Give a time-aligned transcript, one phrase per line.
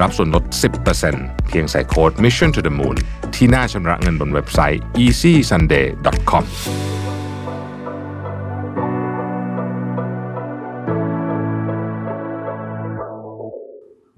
[0.00, 0.44] รับส่วนลด
[0.96, 2.96] 10%เพียงใส่โค้ด Mission to the Moon
[3.34, 6.44] ที่หน้าชำระเงินบนเว็บไซต์ easysunday.com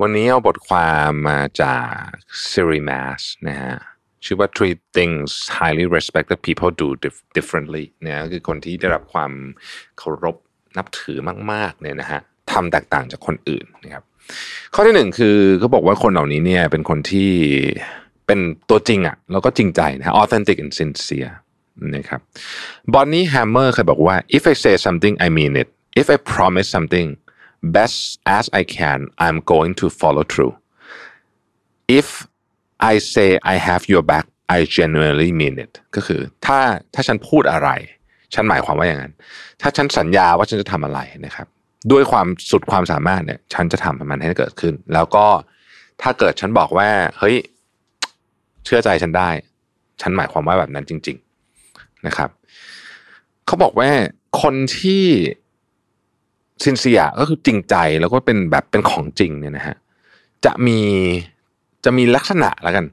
[0.00, 2.06] วันนี้เอาบทความมาจาก
[2.48, 3.74] Siri Mass นะฮะ
[4.24, 9.32] ชื่อว่า three things highly respected people do dif- differently เนี่ยคือคนที่ได้รับความ
[9.98, 10.36] เคารพ
[10.76, 11.18] นับถือ
[11.52, 12.20] มากๆเนี่ยนะฮะ
[12.52, 14.04] ทำแตกต่างจากคนอื่นนะครับ
[14.74, 17.30] ข้อที่หนึ่งคือเขาบอกว่าคนเหล่านี้เนี่ยเป็นคนที่
[18.26, 18.40] เป็น
[18.70, 21.32] ตัวจริงอะ่ะแล้วก็จริงใจนะ authentic and sincere
[21.94, 22.20] นะครับ
[22.92, 25.68] บอนนี่แฮมเมอร์เคยบอกว่า if I say something I mean it
[26.00, 27.08] if I promise something
[27.76, 27.98] best
[28.38, 30.54] as I can I'm going to follow through
[32.00, 32.08] if
[32.92, 36.58] I say I have your back I genuinely mean it ก็คือถ้า
[36.94, 37.70] ถ้าฉันพูดอะไร
[38.34, 39.12] ฉันหมายความว่าอย่างนั้น
[39.60, 41.46] ถ้าฉันสัญญาว่าฉันจะทำอะไรนะครับ
[41.90, 45.26] ด้วยความสุดความสามารถเนี่ย ฉันจะทำมันให้เกิดขึ้น แล้วก็
[46.02, 47.36] ถ้าเกิดฉันบอกว่า เฮ้ย
[48.64, 49.30] เชื่อใจฉันได้
[50.00, 51.16] ฉันหมายความว่าแบบนั้นจริง
[51.60, 52.30] ๆนะครับ
[53.46, 53.88] เขาบอกว่า
[54.42, 55.04] คนที่
[56.64, 59.76] ซินเซียก็คือจริงใจแล้วก็เป็นแบบเป็นของจริงเนี่ยนะฮะ
[60.44, 60.80] จะมี
[61.84, 62.84] จะมีลักษณะแล้วกัน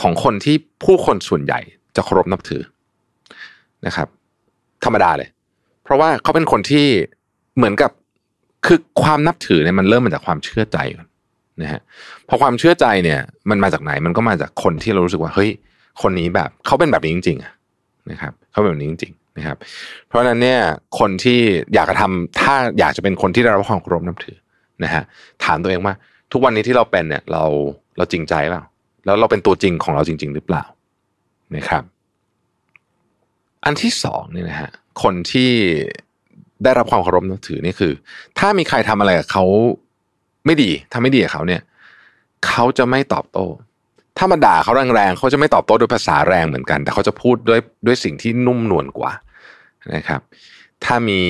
[0.00, 1.60] ของคนที่ผู้คนส่วนใหญ่
[1.96, 2.62] จะเคารพนับถือ
[3.86, 4.08] นะครับ
[4.84, 5.28] ธรรมดาเลย
[5.84, 6.86] เพราะว่าเขาเป็นคนที่
[7.56, 7.90] เหมือนกับ
[8.68, 11.06] คือความนับถือเนี่ยมันเริ่มมาจากความเชื่อใจก่อน
[11.62, 11.80] นะฮะ
[12.28, 15.50] พอความเชื่อใจเนี่ยมันมาจากไหนมันก็มาจากคนที่เรารู้สึกว่าเฮ้ย
[16.02, 19.56] คนนี้แบบเขาเป็นแบบนี้จริงๆนะครับเขาเป็นแบบนี้จริงๆนะครับ
[20.06, 20.60] เพราะฉะนั้นเนี่ย
[20.98, 21.38] คนที่
[21.74, 24.36] อยากจะทำถ้าอยากจะเป็นคนที่ได้รับความเคารพนับถือ
[24.84, 25.02] นะฮะ
[25.44, 25.94] ถามตัวเองว่า
[26.32, 27.44] ทุกวันนี้ที่เราเป็นเนี่ยเรา
[27.96, 28.62] เราจริงใจเปล่า
[29.04, 30.64] แล้วเราเป็นตัวจริงของเราจริง ๆ หรือเปล่า
[31.56, 31.82] นะครับ
[33.64, 34.70] อันที่สองเนี่ยนะฮะ
[35.02, 35.50] คนที่
[36.64, 37.92] ได้รับความเคารพนับถือนี่คือ
[38.38, 39.44] ถ้ามีใครทำอะไรกับเขา
[40.46, 41.62] ไม่ดีทำไม่ดีกับเขาเนี่ย
[42.46, 43.46] เขาจะไม่ตอบโต้
[44.16, 49.12] ถ้ามาด่าเขาแรงๆเขาจะไม่ตอบโต้ด้วยภาษาแรงเหมือนกัน แต่เขาจะพูดด้วยด้วยสิ่งที่นุ่มนวลกว่า
[49.94, 50.20] นะครับ
[50.84, 51.20] ถ้ามี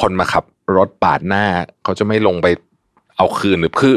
[0.00, 0.44] คนมาขับ
[0.76, 1.44] รถปาดหน้า
[1.84, 2.46] เขาจะไม่ลงไป
[3.16, 3.96] เอาคืนหรือคือ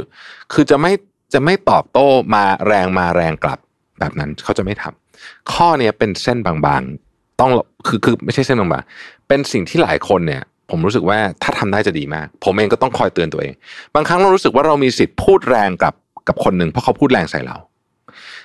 [0.53, 0.91] คือจะไม่
[1.33, 3.59] จะไม่ตอบโต้มาแรงมาแรงกลับ
[3.99, 7.06] แบบนั้นเขาจะไม่ทำข้อเนี้ยเป็นเส้นบางๆ
[7.39, 7.51] ต้อง
[7.87, 13.53] คือคือไม่ใช่เส้นบางๆเป็นสิ่งที่หลายคนเนี่ย ผมรู้สึกว่าถ้าทำได้จะดีมาก ผมเองก็ต้องคอยเตือนตัวเอง
[13.95, 15.93] บางครั้งเรารู้สึกว่าเรามีสิทธิ์พูดแรงกับ
[16.27, 17.57] กับคนหนึ่งเพราะเขาพูดแรงใส่เรา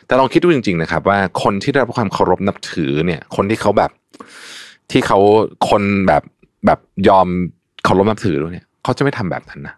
[0.06, 3.91] แต่ลองคิดดูจริง ๆ นะครับ ว่าคนที่ได้รับความเคารพนับถือเนี่ย คนที่เขาแบบ
[4.91, 5.19] ที่เขา
[5.70, 6.22] คนแบบ
[6.66, 6.78] แบบ
[7.09, 7.26] ยอม
[7.84, 9.74] เคารพนับถือด้วยเนี่ยเขาจะไม่ทำแบบนั้นนะ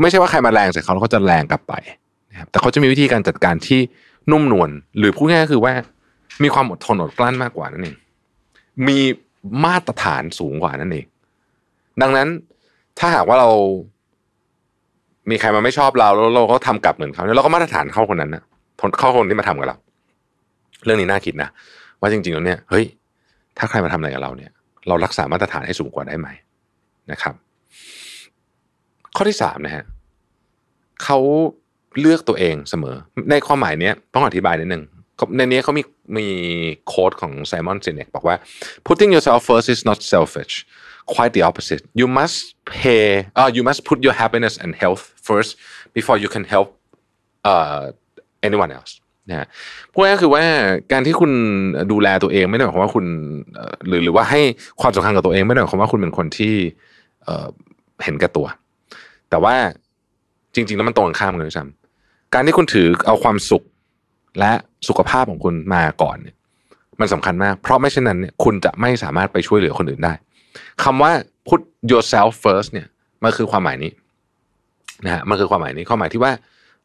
[0.00, 1.74] ไม่ใช่ว่าใครมาแรงใส่เขาแล้วเขาจะแรงกลับไป
[2.30, 3.80] นะครับแต่เขาจะมีวิธีการจัดการที่
[4.30, 5.72] นุ่มนวลหรือพูดง่ายๆคือว่า
[6.42, 7.96] มีความอดทนอดกลั้นมากกว่านั่นเอง
[8.88, 8.98] มี
[9.64, 11.06] มาตรฐานสูงกว่านั่นเอง
[12.02, 12.28] ดังนั้น
[12.98, 13.50] ถ้าหากว่าเรา
[15.30, 18.42] มีใครมาไม่ชอบเราแล้วเราก็ทำกลับเหมือนเขาเนี่ยเราก็มาตรฐานเข้าคนนั้นนะ
[18.98, 19.76] เข้าคนที่มาทำกับเรา
[20.84, 21.48] เรื่องนี้น่าคิดนะ
[22.00, 22.84] ว่าจริงๆแล้วเนี่ยเฮ้ย
[23.58, 24.50] ถ้าใครมาทำอะไรกับเราเนี่ย
[24.88, 26.28] เรารักษามาตรฐานให้สูงกว่าได้ไหม
[27.10, 27.34] นะครับ
[29.16, 29.84] ข้อที่สามนะฮะ
[31.04, 31.18] เขา
[32.00, 32.96] เลือกตัวเองเสมอ
[33.30, 34.82] ในความหมายเนี้ยต้องอธิบายนิดนึง
[35.36, 35.82] ในนี้เขามี
[36.16, 36.26] มี
[36.88, 38.36] โค้ดของไซมอนซินเนกบอกว่า
[38.86, 40.54] putting yourself first is not selfish
[41.12, 42.38] quite the opposite you must
[42.74, 43.06] pay
[43.40, 45.50] uh, you must put your happiness and health first
[45.96, 46.68] before you can help
[47.50, 47.82] uh,
[48.48, 48.92] anyone else
[49.30, 49.46] นะ
[49.92, 50.44] พูดง่ายคือว่า
[50.92, 51.32] การที่คุณ
[51.92, 53.04] ดูแลตัวเองไม่ได้หมายความว่าคุณ
[53.86, 54.40] หรือหรือว่าให้
[54.80, 56.54] ความสำคัญกับตัวเองไม่ได้หมายความว่าคุณเป็นคนที่
[58.04, 58.46] เห็นแก่ตัว
[59.30, 59.54] แต่ว่า
[60.54, 63.62] จริง ๆ แล้วมันตรงกันข้ามกันด้วยซ้ำการที่คุณถือเอาความสุข
[64.38, 64.52] และ
[64.88, 66.36] สุขภาพของคุณมาก่อนเนี่ย
[67.00, 70.12] มันสำคัญมาก เพราะไม่เช่นนั้นเนี่ยคุณจะไม่สามารถไปช่วยเหลือคนอื่นได้
[70.82, 71.12] คำว่า
[71.48, 71.60] put
[71.92, 72.86] yourself first เนี่ย
[73.24, 73.92] มันคือความหมายนี้
[75.04, 76.32] นะฮะมันคือความหมายนี้ความหมายที่ว่า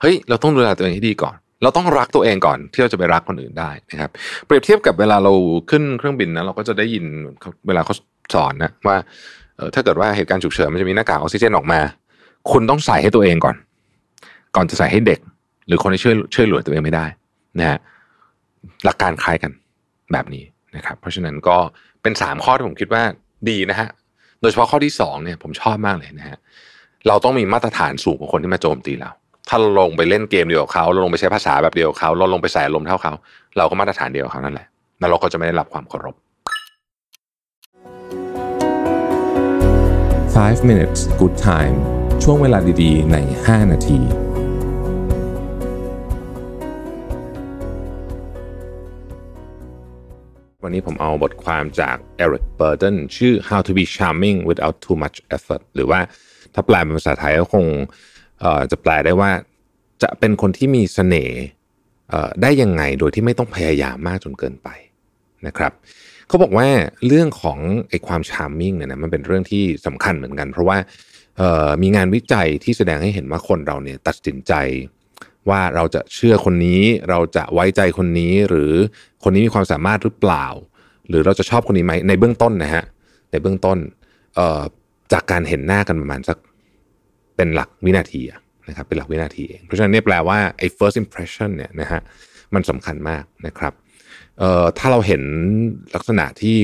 [0.01, 4.09] เฮ้ยเราต้องดูแลตัวเองให้ดีก่อน เราต้องรักตัวเองก่อนที่เราจะไปรักคนอื่นได้นะครับ
[4.45, 5.33] เปรียบเทียบกับเวลาเรา
[5.69, 7.05] ขึ้นเครื่องบินนะเราก็จะได้ยิน
[7.67, 7.95] เวลาเขา
[8.33, 8.97] สอนนะว่า
[9.57, 11.79] เออถ้าเกิดว่าเหตุการณ์ฉุกเฉินมันจะมีหน้ากากออกซิเจนออกมา
[12.51, 13.55] คุณต้องใส่ให้ตัวเองก่อน
[14.55, 15.19] ก่อนจะใส่ให้เด็ก
[15.67, 17.05] หรือคนที่ช่วยช่วยเหลือตัวเองไม่ได้
[17.59, 17.79] นะฮะ
[18.85, 19.51] หลักการคล้ายกัน
[20.13, 20.43] แบบนี้
[20.75, 21.57] นะครับ เพราะฉะนั้นก็
[22.01, 23.03] เป็นสามข้อที่ผมคิดว่า
[23.49, 23.89] ดีนะฮะ
[24.41, 26.37] โดยเฉพาะข้อที่สองเนี่ยผมชอบมากเลยนะฮะ
[27.07, 29.11] เราต้องมีมาตรฐานสูงกว่าคนที่มาโจมตีเรา
[29.49, 33.13] ถ้าเราลงไปเล่นเกมเดียวกับเขาเราลงไปใช้ภาษาแบบเดียวกับเขาเราลงไปใส่อารมเท่าเขา
[33.57, 34.67] เราก็มาตรฐานเดียวกับเขานั่นแหละ
[34.99, 36.15] แล้วเราก็จะไม่ได้รับความเคารพ
[40.37, 41.75] 5 minutes good time
[42.23, 44.26] ช่วงเวลาดีๆ ใน 5 นาที
[50.67, 55.99] วันนี้ผมเอาบทความจาก Eric Burden ชื่อ How to be charming without too much effort หรือว่า
[56.53, 57.65] ถ้าแปลเป็นภาษาไทยก็คง
[58.71, 59.31] จะแปลได้ว่า
[60.03, 61.39] จะเป็นคนที่มีเสน่ห์
[62.41, 64.69] ได้ยังไงโดยที่ไม่ต้องพยายามมากจนเกินไป
[65.47, 65.71] นะครับ
[66.27, 66.67] เขาบอกว่า
[67.07, 67.59] เรื่องของ
[67.89, 70.77] ไอ้ความ charming เนี่ยนะมันเป็นเรื่องที่สำคัญเหมือนกัน เพราะว่า
[71.81, 74.53] มีงานวิจัยที่แสดงให้เห็นว่าคนเราเนี่ยตัดสินใจ
[75.49, 78.73] ว่าเราจะเชื่อคนนี้ เราจะไว้ใจคนนี้หรือ
[79.23, 80.45] คนนี้มีความสามารถหรือเปล่า
[81.07, 82.83] หรือเราจะชอบคนนี้ไหมในเบื้องต้นนะฮะ
[83.31, 83.77] ในเบื้องต้น
[85.13, 86.37] จากการเห็นหน้ากันประมาณสัก
[87.35, 88.21] เป็นหลักวินาที
[88.69, 92.01] นะครับเป็นหลักวินาทีเองเพราะฉะนั้นเนี่ยแปลว่าไอ้ first impression เนี่ยนะฮะ
[92.53, 93.73] มันสำคัญมากนะครับ
[94.77, 95.21] ถ้าเราเห็น
[95.95, 96.55] ลักษณะที่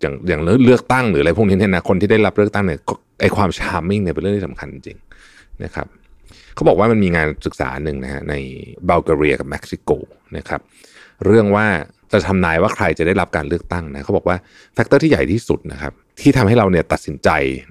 [0.00, 4.98] อย่างอย่างเลือกตั้งหรืออะไรพวกนี้เนี่ยนะคนที่ได้รับเลือกตั้งเนี่ยก็ไอ้ความ charming เนี่ยเป็นเรื่องที่สำคัญจริง
[5.64, 5.86] นะครับ
[6.54, 8.34] เขาบอกว่ามันมีงานศึกษาหนึ่งนะฮะใน
[8.88, 9.90] บัลแกเรียกับเม็กซิโก
[10.36, 10.60] นะครับ
[11.26, 11.66] เรื่องว่า
[12.12, 14.36] จะทำนายว่าใครจะได้รับการเลือกตั้งนะเขาบอกว่า
[14.74, 17.28] factor ที่ใหญ่ที่สุดนะครับที่ทำให้เราเนี่ยตัดสินใจ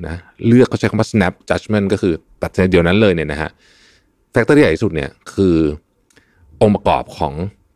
[0.08, 0.16] นะ
[0.48, 2.14] เลือกเขาใช้คำว่า snap judgment ก็คือ
[2.44, 3.50] ตัดสินใจเดียวนั้นเลยเนี่ยนะฮะ
[4.32, 5.56] factor ที่ใหญ่ที่สุดเนี่ยคือ
[6.62, 7.34] องค์ประกอบของ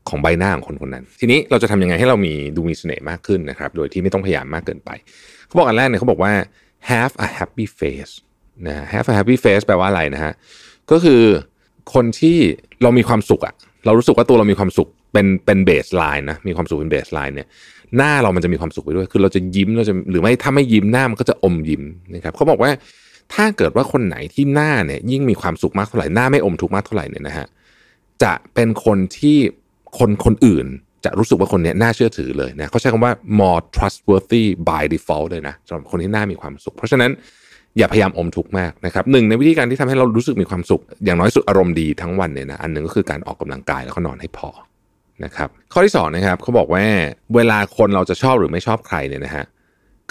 [0.09, 4.89] ของใบหน้าของคนคนนั้น ทีนี้เราจะทำยังไงให้เรามีดูมีเสน่ห์มากขึ้นนะครับ โดยที่ไม่ต้องพยายามมากเกินไป
[5.47, 6.33] เขาบอกอันแรกเนี่ยเขาบอกว่า
[6.91, 8.13] have a happy face
[8.67, 10.33] นะ have a happy face แปลว่าอะไรนะฮะ
[10.91, 11.21] ก็คือ
[11.93, 12.37] คนที่
[12.83, 13.53] เรามีความสุขอะ
[13.85, 17.47] เรารู้สึกว่าตัวเรามีความสุข เป็นเป็น baseline นะมีความสุขเป็น baseline เนี่ย
[17.97, 21.83] หน้าเรามันจะมีความสุขไปด้วยคือเราจะยิ้มเราจะหรือไม่ถ้าไม่ยิ้มหน้ามันก็จะอมยิ้ม
[22.13, 22.71] นะครับเขาบอกว่า
[23.33, 27.47] ถ้าเกิดว่าคนไหนที่หน้าเนี่ยยิ่งมีความสุขมากเท่าไหร่หน้าไม่อมทุกข์มากเท่าไหร่เนี่ยนะฮะ
[28.23, 29.37] จะเป็นคนที่
[29.99, 30.65] คนคนอื่น
[31.05, 37.11] จะรู้สึกว่าคนเนี้ยน่าเชื่อถือเลยนะเขาใช้คำว่า more trustworthy by default เลยนะสำหรับคนที่หน้ามีความสุข เพราะฉะนั้น
[37.77, 44.49] อย่าพยายามอมทุกข์มากนะครับหนึ่งในวิธีการที่ทำให้เรารู้สึกมีความสุข อย่างน้อยสุดอารมณ์ดีทั้งวันเนี่ยนะอันหนึ่งก็คือการออกกำลังกายแล้วก็นอนให้พอ
[45.23, 46.85] นะครับข้อที่สองนะครับเขาบอกว่า
[47.35, 49.45] เวลาคนเราจะชอบหรือไม่ชอบใครเนี่ยนะฮะ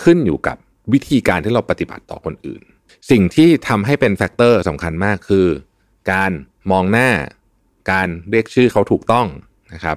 [0.02, 0.56] ขึ้นอยู่กับ
[0.92, 2.62] วิธีการที่เราปฏิบัติต่อคนอื่น
[3.10, 5.46] สิ่งที่ทำให้เป็นแฟกเตอร์สำคัญมากคือ
[6.12, 6.30] การ
[6.70, 7.10] มองหน้า
[7.90, 9.26] การเรียกชื่อเขาถูกต้อง
[9.74, 9.96] นะครับ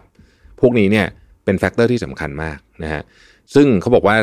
[0.59, 1.07] พวกนี้เนี่ย
[1.45, 3.01] เป็น factor ที่สำคัญมากนะฮะ
[3.56, 4.15] ซึ่งเขาบอกว่า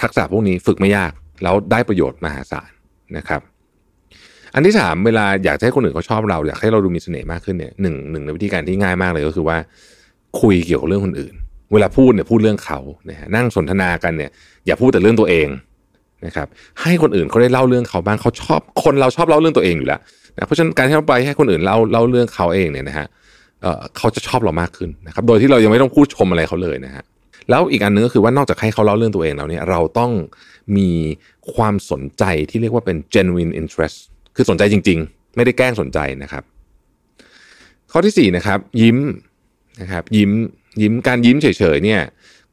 [0.00, 1.12] ทักษะพวกนี้ฝึกไม่ยาก
[1.42, 2.70] แล้วได้ประโยชน์มหาศาล
[3.16, 3.40] นะครับ
[4.54, 9.56] อันที่สามเวลาอยากให้คนอื่นเขาชอบเรา อยากให้เราดูมีเสน่ห์มากขึ้นเนี่ยหนึ่งหนึ่งในวิธีการที่ง่ายมากเลยก็คือว่า
[10.40, 11.34] คุยเกี่ยวกับเรื่องคนอื่น
[11.72, 12.78] เวลาพูดเนี่ยพูดเรื่องเขา
[13.10, 14.30] นะฮะนั่งสนทนากันเนี่ย
[14.66, 15.48] อย่าพูดแต่เรื่องตัวเอง
[16.26, 16.46] นะครับ
[16.82, 20.00] ให้คนอื่นเขาได้เล่าเรื่องเขาบ้างเขาชอบคนเราชอบเล่าเรื่องตัวเองอยู่แล้ว
[20.36, 23.06] นะเพราะฉะนั้นการที่เราไปให้คนอื่นเล่าเล่าเรื่องเขาเองเนี่ยนะฮะ
[23.62, 27.04] เเขาจะชอบเรามากขึ้นนะครับ โดยที่เรายังไม่ต้องพูดชมอะไรเขาเลยนะฮะ
[27.50, 30.12] แล้วอีกอันนึงก็คือว่านอกจากให้เขาเล่าเรื่องตัวเองแล้วเนี่ยเราต้อง
[30.76, 30.90] มี
[31.54, 33.96] ความสนใจที่เรียกว่าเป็น genuine interest
[34.36, 36.42] คือสนใจจริง ๆ ไม่ได้แกล้งสนใจนะครับ
[37.92, 38.98] ข้อที่4นะครับยิ้ม
[39.80, 40.30] นะครับยิ้ม
[40.82, 42.00] ยิ้มการยิ้มเฉยๆเนี่ย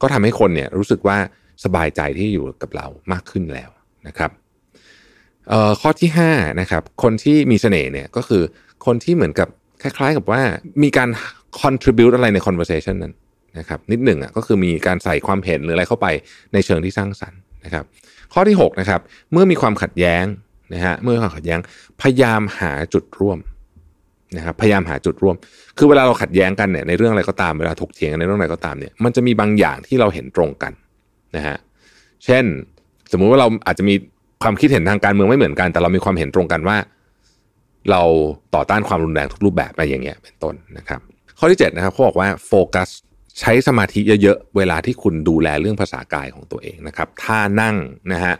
[0.02, 1.18] ก็ทำให้คนเนี่ยรู้สึกว่า
[1.64, 3.70] สบายใจที่อยู่กับเรามากขึ้นแล้ว
[4.08, 4.32] นะครับ
[5.82, 8.44] ข้อที่5นะครับคนที่มีเสน่ห์เนี่ยก็คือ
[8.86, 9.48] คนที่เหมือนกับ
[9.82, 10.42] คล้ายๆกับว่า
[10.84, 11.10] มีการ
[11.62, 13.14] contribute อะไรใน conversation นั้น
[13.60, 16.08] นะครับนิดหนึ่งอะก็คือมีการใส่ความเห็นหรืออะไรเข้าไป
[16.54, 17.86] ในเชิงที่สร้างสรรค์นะครับ
[18.34, 20.26] ข้อที่6นะครับเมื่อมีความขัดแย้ง
[20.74, 21.60] นะฮะเมื่อความขัดแย้ง
[22.02, 23.38] พยายามหาจุดร่วม
[24.38, 25.36] นะครับพยายามหาจุดร่วม
[25.78, 30.74] คือเวลาเราขัดแย้งกันเนี่ยในเรื่องอะไรก็ตามเวลาถกเถียงกันในเรื่องอะไรก็ตามเนี่ยมันจะมีบางอย่างที่เราเห็นตรงกัน
[31.36, 31.58] นะฮะ
[32.26, 32.44] เช่น
[33.12, 33.96] สมมุติว่าเราอาจจะมี
[34.44, 36.78] ความคิดเห็นทางการเมืองไม่เหมือนกัน แต่เรามีความเห็นตรงกันว่า
[37.92, 38.02] เรา
[38.56, 41.00] ต่อต้านความรุนแรงทุกรูปแบบอะไรอย่างเงี้ยเป็นต้นนะครับ
[41.40, 42.90] ข้อที่7นะครับเขาบอกว่าโฟกัส
[43.40, 47.76] ใช้สมาธิเยอะๆเวลาที่คุณดูแลเรื่องภาษากายของตัวเองนะครับท่านั่ง
[48.14, 48.36] นะฮะ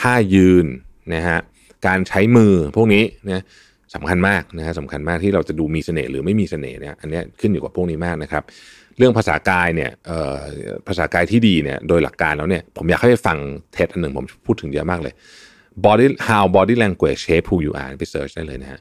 [0.00, 0.66] ท่ายืน
[1.14, 1.38] นะฮะ
[1.86, 3.42] การใช้มือพวกนี้นะ
[3.94, 8.42] สำคัญมากนะฮะสำคัญมากที่เราจะดูมีเสน่ห์หรือไม่มีเสน่ห์เนี่ยอันนี้ขึ้นอยู่กับพวกนี้มากนะครับ
[8.98, 9.90] เรื่องภาษากายเนี่ย
[10.88, 13.38] ภาษากายที่ดีเนี่ยโดยหลักการแล้วเนี่ยผมอยากให้ไปฟัง
[13.72, 15.14] TED อันหนึ่งผมพูดถึงเยอะมากเลย
[15.84, 18.80] body how body language shape who you are ไป search ได้เลยนะฮะ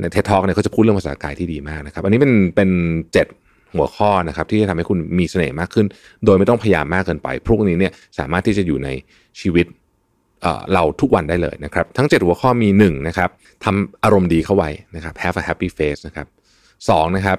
[0.00, 2.70] ใน TED Talk เนี่ยเขาจะพูดเรื่องภาษากายที่ดีมากนะครับ อันนี้เป็นเป็น
[3.12, 3.26] เจ็ด
[3.74, 5.86] หัวข้อนะครับที่จะทำให้คุณมีเสน่ห์มากขึ้น
[6.24, 8.88] โดยไม่ต้องพยายามมากเกินไป พวกนี้เนี่ยสามารถที่จะอยู่ใน
[9.40, 9.66] ชีวิต
[10.74, 13.30] เราทุกวันได้เลยนะครับ ทั้ง 7 หัวข้อมี1นะครับ
[13.64, 16.26] ทำอารมณ์ดีเข้าไว้นะครับ have a happy face นะครับ
[16.88, 17.38] สนะครับ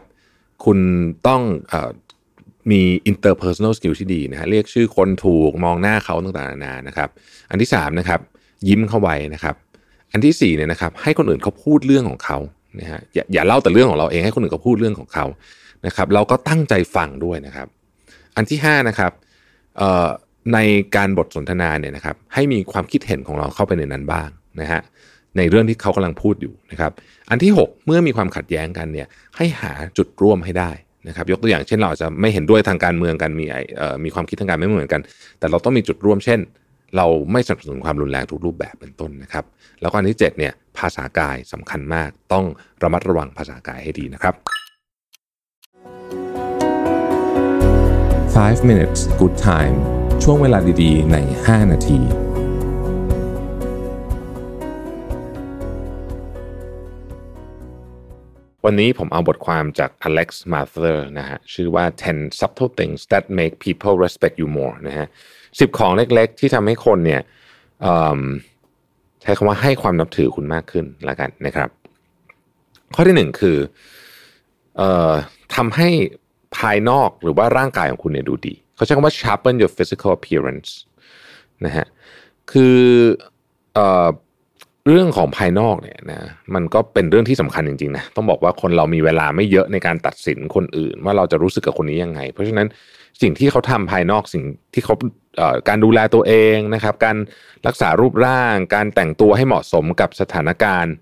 [0.65, 0.79] คุณ
[1.27, 1.41] ต้อง
[1.73, 1.75] อ
[2.71, 2.81] มี
[3.11, 7.09] interpersonal skill ที่ดีนะฮะเรียกชื่อคนถูกมองหน้าเขาต่างๆนานานะครับ
[7.49, 8.19] อันที่3นะครับ
[8.67, 9.55] ยิ้มเข้าไว้นะครับ
[10.11, 12.37] อันที่สี่เนี่ยนะครับ ให้คนอื่นเขาพูดเรื่องของเขา
[12.79, 15.25] นะฮะอย่าอย่าเล่าแต่เรื่องของเราเองให้คนอื่นเขาพูดเรื่องของเขา
[15.85, 17.67] นะครับ เราก็ตั้งใจฟังด้วยนะครับ
[18.35, 19.11] อันที่ห้านะครับ
[20.53, 20.57] ใน
[20.95, 24.29] การบทสนทนาเนี่ยนะครับให้มีความคิดเห็นของเราเข้าไปในนั้นบ้าง
[24.61, 24.81] นะฮะ
[25.37, 26.91] ในเรื่องที่เขากำลังพูดอยู่นะครับ
[27.29, 29.07] อันที่ 6 เมื่อมีความขัดแย้งกันเนี่ย
[29.37, 30.71] ให้หาจุดร่วมให้ได้
[31.07, 33.45] นะครับ ยกตัวอย่างเช่นเราอาจจะไม่เห็นด้วยทางการเมืองกันมี
[34.03, 35.01] มีความคิดทางการไม่เหมือนกัน
[35.39, 36.39] แต่เราต้องมีจุดร่วมเช่น
[36.97, 39.45] เราไม่สนับสนุนความรุนแรงทุกรูปแบบเป็นต้นนะครับ
[39.81, 42.45] แล้วก็อันที่7เนี่ยภาษากายสำคัญมาก ต้อง
[42.83, 44.35] ระมัดระวังภาษากายให้ดีนะครับ
[48.35, 51.99] 5 minutes good time ช่วงเวลาดีๆ ใน 5 นาที
[58.65, 65.07] วันนี้ผมเอาบทความจาก Alex Mather นะฮะชื่อว่า 10 subtle things that make people respect you more นะฮะ
[65.59, 67.21] สิบของเล็กๆ ที่ทำให้คนเนี่ย
[69.21, 71.69] ใช้คำว่าให้ความนับถือคุณมากขึ้นล้วกันนะครับ
[72.95, 73.57] ข้อที่หนึ่งคือ
[74.79, 74.81] อ
[75.55, 75.89] ทำให้
[76.57, 80.69] ภายนอกหรือว่าร่างกายของคุณเนี่ยดูดี เขาใช้คำว่า sharpen your physical appearance
[81.65, 81.87] นะฮะ
[82.51, 82.79] คือ
[83.73, 84.07] เอ่อ
[84.87, 86.19] เรื่องของภายนอกเนี่ยนะ
[86.55, 92.67] มันก็เป็นเรื่องที่สำคัญจริงๆนะต้องบอกว่าคนเรามีเวลาไม่เยอะในการตัดสินคนอื่น ว่าเราจะรู้สึกกับคนนี้ยังไง เพราะฉะนั้น
[93.21, 94.95] สิ่งที่เขาทำภายนอกสิ่งที่เขา
[95.69, 97.17] การดูแลตัวเองนะครับ การ
[97.67, 100.93] รักษารูปร่าง การแต่งตัวให้เหมาะสมกับสถานการณ์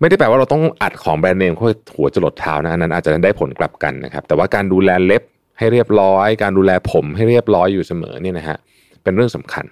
[0.00, 5.22] ไม่ได้แปลว่าเราต้องอัดของแบรนด์เนมเข้าหัวจรดเท้านะอันั้นอาจจะได้ผลกลับกันนะครับ แต่ว่าการดูแลเล็บ
[5.58, 8.56] ให้เรียบร้อย การดูแลผมให้เรียบร้อยอยู่เสมอเนี่ยนะฮะ
[9.02, 9.64] เป็นเรื่องสำคัญ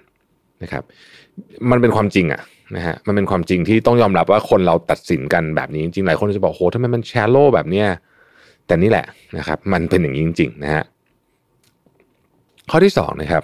[0.63, 0.83] นะครับ
[1.71, 2.41] มันเป็นความจริงอะ
[2.75, 7.87] นะฮะมันเป็นความจริงที่ต้องยอมรับว่าคนเราตัดสินกันแบบนี้จริงๆหลายคนจะบอกโหทำไมมันแชร์โลแบบเนี้ย
[8.67, 9.05] แต่นี่แหละ
[9.37, 10.83] นะครับ มันเป็นอย่างนี้จริงๆนะฮะ
[12.69, 13.43] ข้อที่สองนะครับ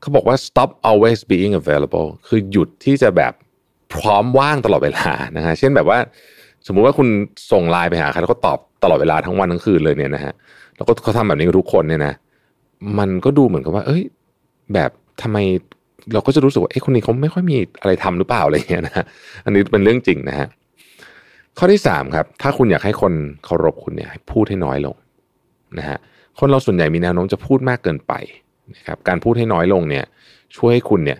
[0.00, 3.32] เขาบอกว่า stop always being available คือหยุดที่จะแบบ
[3.94, 5.98] พร้อมว่างตลอดเวลานะฮะเช่นแบบว่า
[6.66, 7.08] สมมุติว่าคุณ
[7.52, 10.34] ส่งไลน์ไปหาใครแล้วก็ตอบตลอดเวลาทั้งวันทั้งคืนเลยเนี่ยนะฮะ
[10.78, 12.14] แล้วก็เขาทำแบบนี้กับทุกคนเนี่ยนะ
[12.98, 14.02] มันก็ดูเหมือนกับว่า เอ้ย
[14.74, 14.90] แบบ
[15.22, 15.38] ทำไม
[16.12, 19.04] เราก็จะรู้สึกว่าเอ้คนนี้เขาไม่ค่อยมีอะไรทำหรือเปล่าอะไรเงี้ยนะ
[19.44, 20.48] อันนี้เป็นเรื่องจริงนะฮะ
[21.58, 23.12] ข้อที่สามครับ ถ้าคุณอยากให้คน
[23.44, 24.96] เคารพคุณเนี่ยพูดให้น้อยลง
[25.78, 25.98] นะฮะ
[26.38, 28.12] คนเราส่วนใหญ่มีแนวโน้มจะพูดมากเกินไป
[28.76, 30.04] นะครับการพูดให้น้อยลงเนี่ย
[30.56, 31.18] ช่วยให้คุณเนี่ย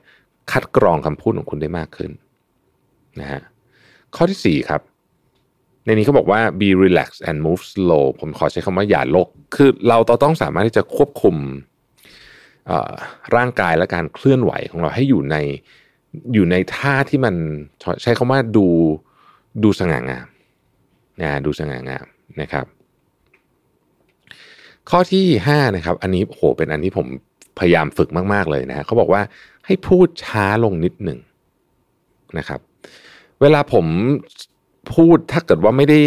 [0.53, 2.11] คัดกรองคำพูดของคุณได้มากขึ้น
[3.21, 3.41] นะฮะ
[4.17, 4.81] ข้อที่สี่ครับ
[5.89, 11.37] ในนี้เขาบอกว่า be relaxed and move slow ผมขอใช้คำว่าอย่าลก คือเราต้องสามารถที่จะควบคุม
[13.37, 15.37] ร่างกายและการเคลื่อนไหวของเราให้อยู่ใน
[16.35, 17.35] อยู่ในท่าที่มัน
[18.03, 18.67] ใช้คำว่าดู
[19.63, 20.27] ดูสง่างาม
[21.21, 22.07] นะดูสง่างาม
[22.41, 22.67] นะครับ
[24.91, 27.07] ข้อที่5นะครับ อันนี้โหเป็นอันที่ผม
[27.59, 29.23] พยายามฝึกมาก ๆ เลยนะเขาบอกว่า
[29.67, 31.19] ให้พูดช้าลงนิดหนึ่ง
[32.39, 32.61] นะครับ
[33.41, 33.87] เวลาผม
[34.95, 36.01] พูดถ้าเกิดว่าไม่ได้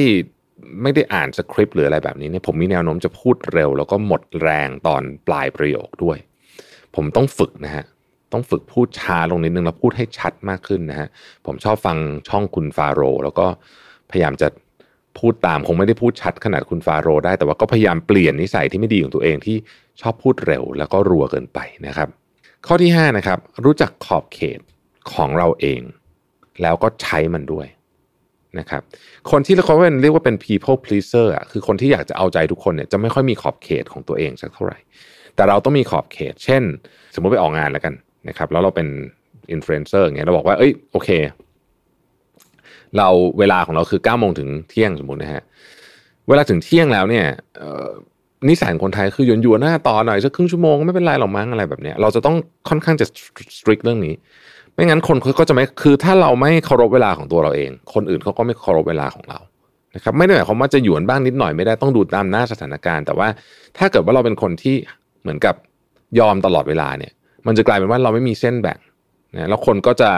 [0.84, 6.18] ไม่ได้อ่านสคริปต์หรืออะไรแบบนี้เนี่ยผมมีแนวโน้มจะพูดเร็ว แล้วก็หมดแรงตอนปลายประโยคด้วย
[6.96, 7.86] ผมต้องฝึกนะฮะ
[8.34, 11.08] ต้องฝึกพูดช้าลงนิดนึงแล้วพูดให้ชัดมากขึ้นนะฮะ
[11.46, 11.98] ผมชอบฟัง
[12.30, 13.46] ช่องคุณฟาโรแล้วก็
[14.12, 14.48] พยายามจะ
[15.20, 19.58] พูดตามคงไม่ได้พูดชัดขนาดคุณฟาโรได้ แต่ว่าก็พยายามเปลี่ยนนิสัยที่ไม่ดีของตัวเองที่
[20.02, 22.10] ชอบพูดเร็วแล้วก็รัวเกินไปนะครับ
[22.68, 24.60] ข้อที่5นะครับรู้จักขอบเขต
[25.14, 25.82] ของเราเอง
[26.62, 27.68] แล้วก็ใช้มันด้วย
[28.60, 28.82] นะครับ
[29.32, 34.78] คนที่เขาเป็นเรียกว่าเป็น people pleaser อะคือคนที่อยากจะเอาใจทุกคนเนี่ยจะไม่ค่อยมีขอบเขตของตัวเองสักเท่าไหร่
[35.36, 36.64] แต่เราต้องมีขอบเขต เช่น
[37.16, 37.94] สมมติไปออกงานแล้วกัน
[38.30, 38.88] นะครับ แล้วเราเป็น
[39.52, 41.10] อินฟลูเอนเซอร์เงี้ยเราบอกว่าเอ้ยโอเค
[42.98, 43.08] เรา
[43.40, 45.44] เวลาของเราคือ9ก้าโมงถึงเที่ยงสมมตินะฮะ
[46.28, 47.26] เวลาถึงเที่ยงแล้วเนี่ย
[48.50, 52.36] นิสัยคนไทยคือหยวนหยวนหน้าต่อหน่อยสักครึ่งชั่วโมงไม่เป็นไรหรอกมั้งอะไรแบบเนี้ยเราจะต้อง
[52.70, 53.08] ค่อนข้างจะ
[53.58, 54.14] strict เรื่องนี้
[54.76, 59.40] ไม่งั้นคนเขาก็จะไม่คือถ้าเราไม่เคารพเวลาของตัวเราเอง คนอื่นเขาก็ไม่เคารพเวลาของเรา
[59.96, 63.28] นะครับไม่ได้หมายความว่าจะหยวนบ้างนิดหน่อยไม่ได้ต้องดูตามหน้าสถานการณ์ แต่ว่า
[63.78, 64.76] ถ้าเกิดว่าเราเป็นคนที่
[65.22, 65.56] เหมือนกับ
[66.20, 67.12] ยอมตลอดเวลาเนี่ย
[67.48, 68.80] มันจะกลายเป็นว่าเราไม่มีเส้นแบ่ง
[69.34, 70.12] นะแล้วคนก็จะ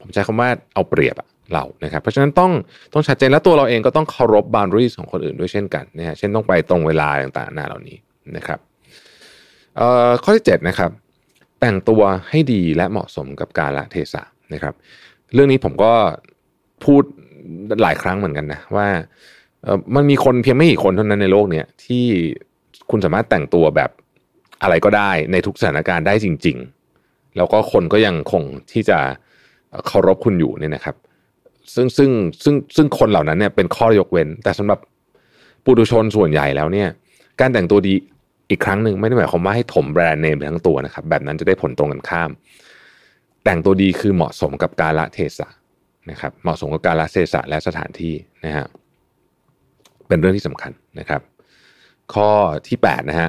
[0.00, 1.16] ผมใช้คำว่าเอาเปรียบ
[1.52, 2.50] เรานะครับเพราะฉะนั้นต้อง
[2.92, 7.96] ต้องชัดเจนและตัวเราเองก็ต้องเคารพบา u n d a r i e s ของคนอื่นด้วยเช่นกันนะฮะเช่นต้องไปตรงเวลาต่างๆหน้าเหล่านี้
[8.36, 8.58] นะครับ
[10.22, 10.90] ข้อที่7นะครับ
[11.60, 14.22] แต่งตัวให้ดีและเหมาะสมกับกาลเทศะ
[14.54, 14.74] นะครับ
[15.34, 15.92] เรื่องนี้ผมก็
[16.84, 17.02] พูด
[17.82, 18.86] หลายครั้งเหมือนกันนะว่า
[19.94, 22.04] มันมีคนเพียงไม่กี่คนเท่านั้นในโลกเนี้ยที่
[22.90, 23.90] คุณสามารถแต่งตัวแบบ
[24.62, 26.56] อะไรก็ได้ในทุกสถานการณ์ได้จริง
[26.96, 28.98] ๆ แล้วก็คนก็ยังคงที่จะ
[29.86, 30.96] เคารพคุณอยู่เนี่ยนะครับ
[31.74, 32.10] ซึ่งซึ่ง
[32.44, 34.78] ซึ่งซึ่งคนเหล่านั้นเนี่ยเป็นข้อยกเว้น แต่สำหรับ
[35.64, 36.88] ปุถุชนส่วนใหญ่แล้วเนี่ย
[37.40, 37.94] การแต่งตัวดี
[38.50, 42.30] อีกครั้งหนึ่งไม่ได้หมายความว่าให้ถมแบรนด์เนมไปทั้งตัวนะครับ แบบนั้นจะได้ผลตรงกันข้าม
[43.44, 45.48] แต่งตัวดีคือเหมาะสมกับกาลเทศะ
[46.10, 48.14] นะครับ เหมาะสมกับการละเทศะและสถานที่
[48.44, 48.66] นะฮะ
[50.08, 51.20] เป็นเรื่องที่สำคัญนะครับ
[52.14, 52.30] ข้อ
[52.68, 53.28] ที่8นะฮะ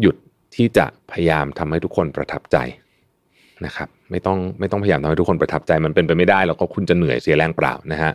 [0.00, 0.16] หยุด
[0.54, 2.56] ที่จะพยายามทำให้ทุกคนประทับใจ
[3.66, 8.12] นะครับ ไม่ต้องไม่ต้องพยายามทำให้ทุกคนประทับใจมันเป็นไปไม่ได้ แล้วก็คุณจะเหนื่อยเสียแรงเปล่านะฮะ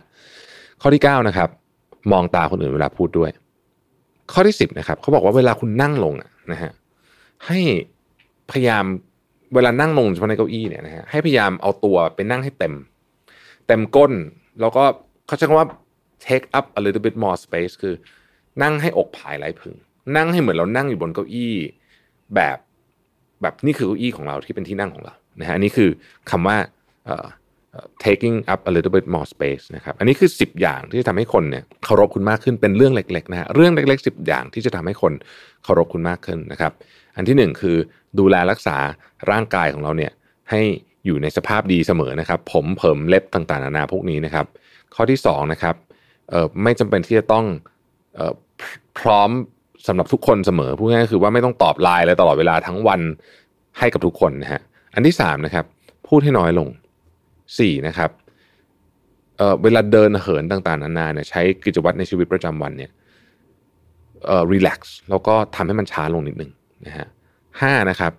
[0.80, 1.48] ข้อที่9นะครับ
[2.12, 3.30] มองตาคนอื่นเวลาพูดด้วย
[4.32, 6.14] ข้อที่10นะครับเขาบอกว่าเวลาคุณนั่งลง
[6.52, 6.70] นะฮะ
[7.46, 7.58] ให้
[8.50, 8.84] พยายาม
[9.54, 12.74] เวลานั่งลงเฉพาะในเก้าอี้เนี่ยนะฮะให้พยายามเอาตัวไปนั่งให้เต็ม
[13.66, 14.12] เต็มก้น
[14.60, 14.84] แล้วก็
[15.26, 15.68] เขาใช้คำว่า
[16.26, 17.94] take up a little bit more space คือ
[18.62, 19.74] นั่งให้อกผายไหลพึง
[20.16, 21.54] นั่งให้เหมือนเรานั่งอยู่บนเก้าอี้
[22.34, 22.58] แบบ
[23.42, 25.90] แบบนี่คือเก้าอี้ของเราที่เป็นที่นั่งของเรานะฮะนนี้คือ
[26.30, 26.56] คำว่า
[28.06, 35.12] taking up a little bit more space นะครับ อันนี้คือ 10 อย่างที่จะทำให้คนเนี่ยเคารพคุณมากขึ้นเป็นเรื่องเล็กๆนะฮะเรื่องเล็ก ๆ 10 อย่างที่จะทำให้คน
[35.64, 36.72] เคารพคุณมากขึ้นนะครับ
[37.16, 37.76] อันที่หนึ่งคือ
[38.18, 38.76] ดูแลรักษา
[39.30, 40.12] ร่างกายของเราเนี่ย
[40.50, 40.60] ให้
[41.06, 44.46] อยู่ในสภาพดีเสมอนะครับ ผมเผิมเล็บต่างๆนานาพวกนี้นะครับ
[44.94, 45.74] ข้อที่สองนะครับ
[46.62, 47.44] ไม่จำเป็นที่จะต้อง
[48.18, 48.32] ออ
[48.98, 49.30] พร้อม
[49.86, 53.00] สำหรับทุกคนเสมอพูดง่ายๆคือว่าไม่ต้องตอบไลน์เลยตลอดเวลาทั้งวัน
[53.78, 54.60] ให้กับทุกคนนะฮะ
[54.94, 55.64] อันที่สามนะครับ
[56.08, 56.68] พูดให้น้อยลง
[57.58, 58.10] สี่นะครับ
[59.38, 62.90] เเวลาเดินเหินต่างๆนานาเนี่ยใช้กิจวัตรในชีวิตประจำวันเนี่ย
[64.26, 66.50] เอ่อรีแลกซ์แล้วก็ทำให้มันช้าลงนิดนึง
[66.86, 67.06] นะฮะ
[67.60, 68.12] ห้านะครับ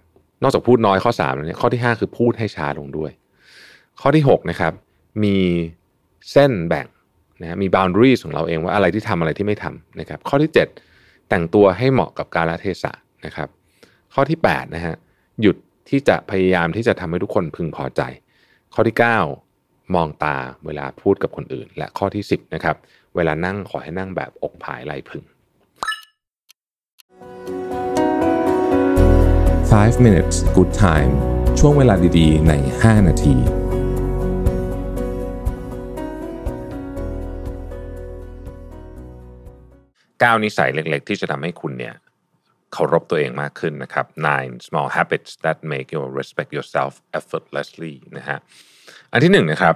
[0.44, 3.12] นอกจากพูดน้อยข้อ3แล้วเนี่ยข้อที่ 5 คือพูดให้ช้าลงด้วย
[4.02, 4.74] ข้อที่ 6 นะครับ
[5.24, 5.38] มี
[6.32, 6.88] เส้นแบ่ง
[7.42, 10.52] นะมี boundaries ของเราเองว่าอะไรที่ทำอะไรที่ไม่ทำนะครับ ข้อที่
[10.90, 12.92] 7 แต่งตัวให้เหมาะกับกาลเทศะ
[13.26, 13.50] นะครับ
[14.14, 14.96] ข้อที่8นะฮะ
[15.42, 15.56] หยุด
[15.90, 18.02] ที่จะพยายามที่จะทำให้ทุกคนพึงพอใจ
[18.80, 19.00] ข้อที่
[19.46, 22.76] 9 มองตาเวลาพูดกับคนอื่น และข้อที่ 10นะครับ
[23.16, 25.24] เวลานั่งขอให้นั่งแบบอกผายไหลพึง
[29.72, 31.14] 5 minutes good time
[31.60, 33.36] ช่วงเวลาดีๆ ใน 5 นาที
[40.22, 41.96] 9 นิสัยเล็กๆ ที่จะทำให้คุณเนี่ย
[42.74, 48.38] เคารพตัวเองมากขึ้นนะครับ nine small habits that make you respect yourself effortlessly นะฮะ
[49.12, 49.76] อันที่หนึ่งนะครับ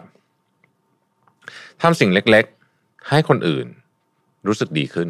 [1.81, 3.67] ทำสิ่งเล็กๆ ให้คนอื่น
[4.47, 5.09] รู้สึกดีขึ้น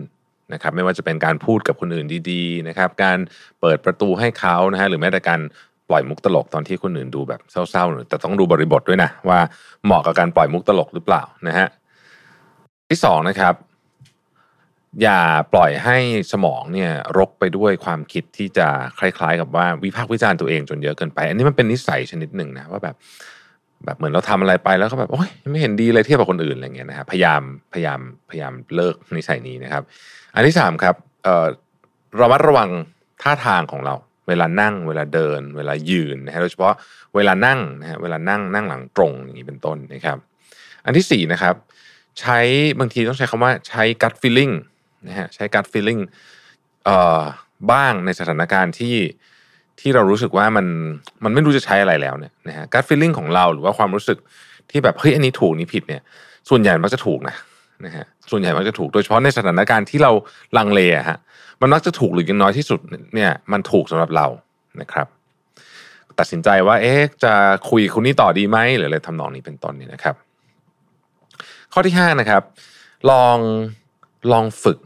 [0.54, 3.18] นะครับไม่ว่าจะเป็นการพูดกับคนอื่นดีๆนะครับการ
[3.62, 5.42] เปิดประตูให้เขานะฮะหรือแม้แต่การ
[5.90, 9.40] ปล่อยมุกตลกตอนที่คนอื่นดูแบบเศร้าๆหรือแต่ต้องดูบริบทด้วยนะว่า
[9.86, 11.68] เหมาะกับการปล่อยมุกตลกหรือเปล่านะฮะ
[12.90, 13.54] ที่สองนะครับ
[15.02, 15.22] อย่า
[15.54, 15.98] ปล่อยให้
[16.32, 18.68] สมองเนี่ยรกไปด้วยความคิดที่จะ
[19.00, 22.96] คล้ายๆ กับว่าวิพากษ์วิจารณ์ตัวเองจนเยอะเกินไป อันนี้มันเป็นนิสัยชนิดหนึ่งนะว่าแบบ
[23.86, 27.42] แบบเหมือนเราทำอะไรไปแล้วก็แบบโอ้ยไม่เห็นดีเลยเทียบกับคนอื่นอะไรเงี้ยนะครับพยายาม
[27.74, 28.00] พยายาม
[28.30, 29.84] พยายามเลิกนิสัยนี้นะครับ
[30.36, 31.48] อันที่สามครับเอ่อ
[32.22, 32.70] ระมัดระวัง
[33.22, 33.96] ท่าทางของเรา
[34.28, 36.74] เวลานั่ง เวลาเดิน เวลายืนนะฮะโดยเฉพาะ
[37.16, 40.18] เวลานั่งนะฮะเวลานั่งนั่งหลังตรงอย่างนี้เป็นต้นนะครับ
[40.86, 41.56] อันที่สี่นะครับ
[42.20, 42.40] ใช้
[42.80, 44.54] บางทีต้องใช้คำว่าใช้ gut feeling
[45.08, 46.02] นะฮะใช้ gut feeling
[46.86, 47.22] เอ่อ
[47.72, 48.96] บ้างในสถานการณ์ที่
[49.80, 50.66] ที่เรารู้สึกว่ามัน
[51.24, 54.18] มันไม่รู้จะใช้อะไรแล้วเนี่ยนะฮะ gut feeling ของเราหรือว่าความรู้สึก
[54.72, 56.02] ที่แบบเฮ้ยอันนี้ถูกนี่ผิดเนี่ย
[56.50, 57.36] ส่วนใหญ่มักจะถูกนะ
[57.86, 60.12] นะฮะส่วนใหญ่มักจะถูกโดยเฉพาะในสถานการณ์ที่เรา
[60.58, 61.18] ลังเลอะฮะ
[61.62, 62.80] มันมักจะถูกหรือยังน้อยที่สุด
[63.16, 64.28] เนี่ยมันถูกสำหรับเรา
[64.82, 65.08] นะครับ
[66.20, 67.34] ตัดสินใจว่าเอ๊ะจะ
[67.70, 70.16] คุยคนนี้ต่อดีไหมหรืออะไรทำนองนี้เป็นต้นนี่นะครับ
[71.74, 72.44] ข้อที่ห้านะครับ
[73.12, 73.38] ลอง
[74.32, 74.78] ลองฝึก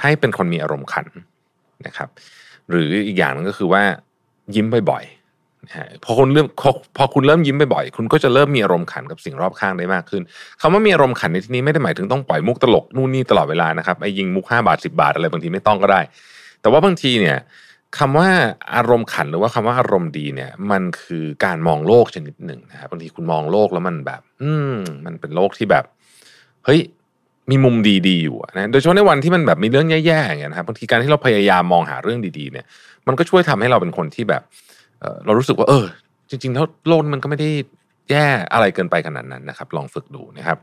[0.00, 1.06] ให้เป็นคนมีอารมณ์ขัน
[1.86, 2.08] นะครับ
[2.70, 3.82] หรืออีกอย่างนึงก็คือว่า
[4.54, 6.46] ยิ้มบ่อยๆนะฮะพอคุณเริ่ม
[6.96, 10.22] พอคุณเริ่มยิ้มบ่อยๆคุณก็จะเริ่มมีอารมณ์ขันกับสิ่งรอบข้างได้มากขึ้น
[10.60, 16.00] คำว่ามีอารมณ์ขันในที่นี้ไม่ได้หมายถึงต้องปล่อยมุกตลกนู่นนี่ตลอดเวลานะครับไอ้ยิงมุกห้าบาทสิบาทอะไรบางทีไม่ต้องก็ได้
[16.60, 17.38] แต่ว่าบางทีเนี่ย
[17.98, 18.28] คำว่า
[18.76, 25.84] อารมณ์ขันหรือว่าคำว่าอารมณ์ดีเนี่ย มันคือการมองโลกชนิดหนึ่งนะครับบางทีคุณมองโลกแล้วมันแบบ อืมมันเป็นโลกที่แบบ
[26.64, 26.80] เฮ้ย
[27.50, 27.76] มีมุม
[28.08, 32.66] ดีๆอยู่นะโดยเฉพาะในวันที่มันแบบมีเรื่องแย่ๆอย่างเงี้ยนะครับบางทีการที่เราพยายามมองหาเรื่องดีๆเนี่ย
[33.06, 34.42] มันก็ช่วยทำให้เราเป็นคนที่แบบ
[35.00, 35.84] เเรารู้สึกว่า เออ
[36.30, 37.50] จริงๆแล้วโลกมันก็ไม่ได้
[38.10, 40.58] แย่อะไรเกินไปขนาดนั้นนะครับ ลองฝึกดูนะครับ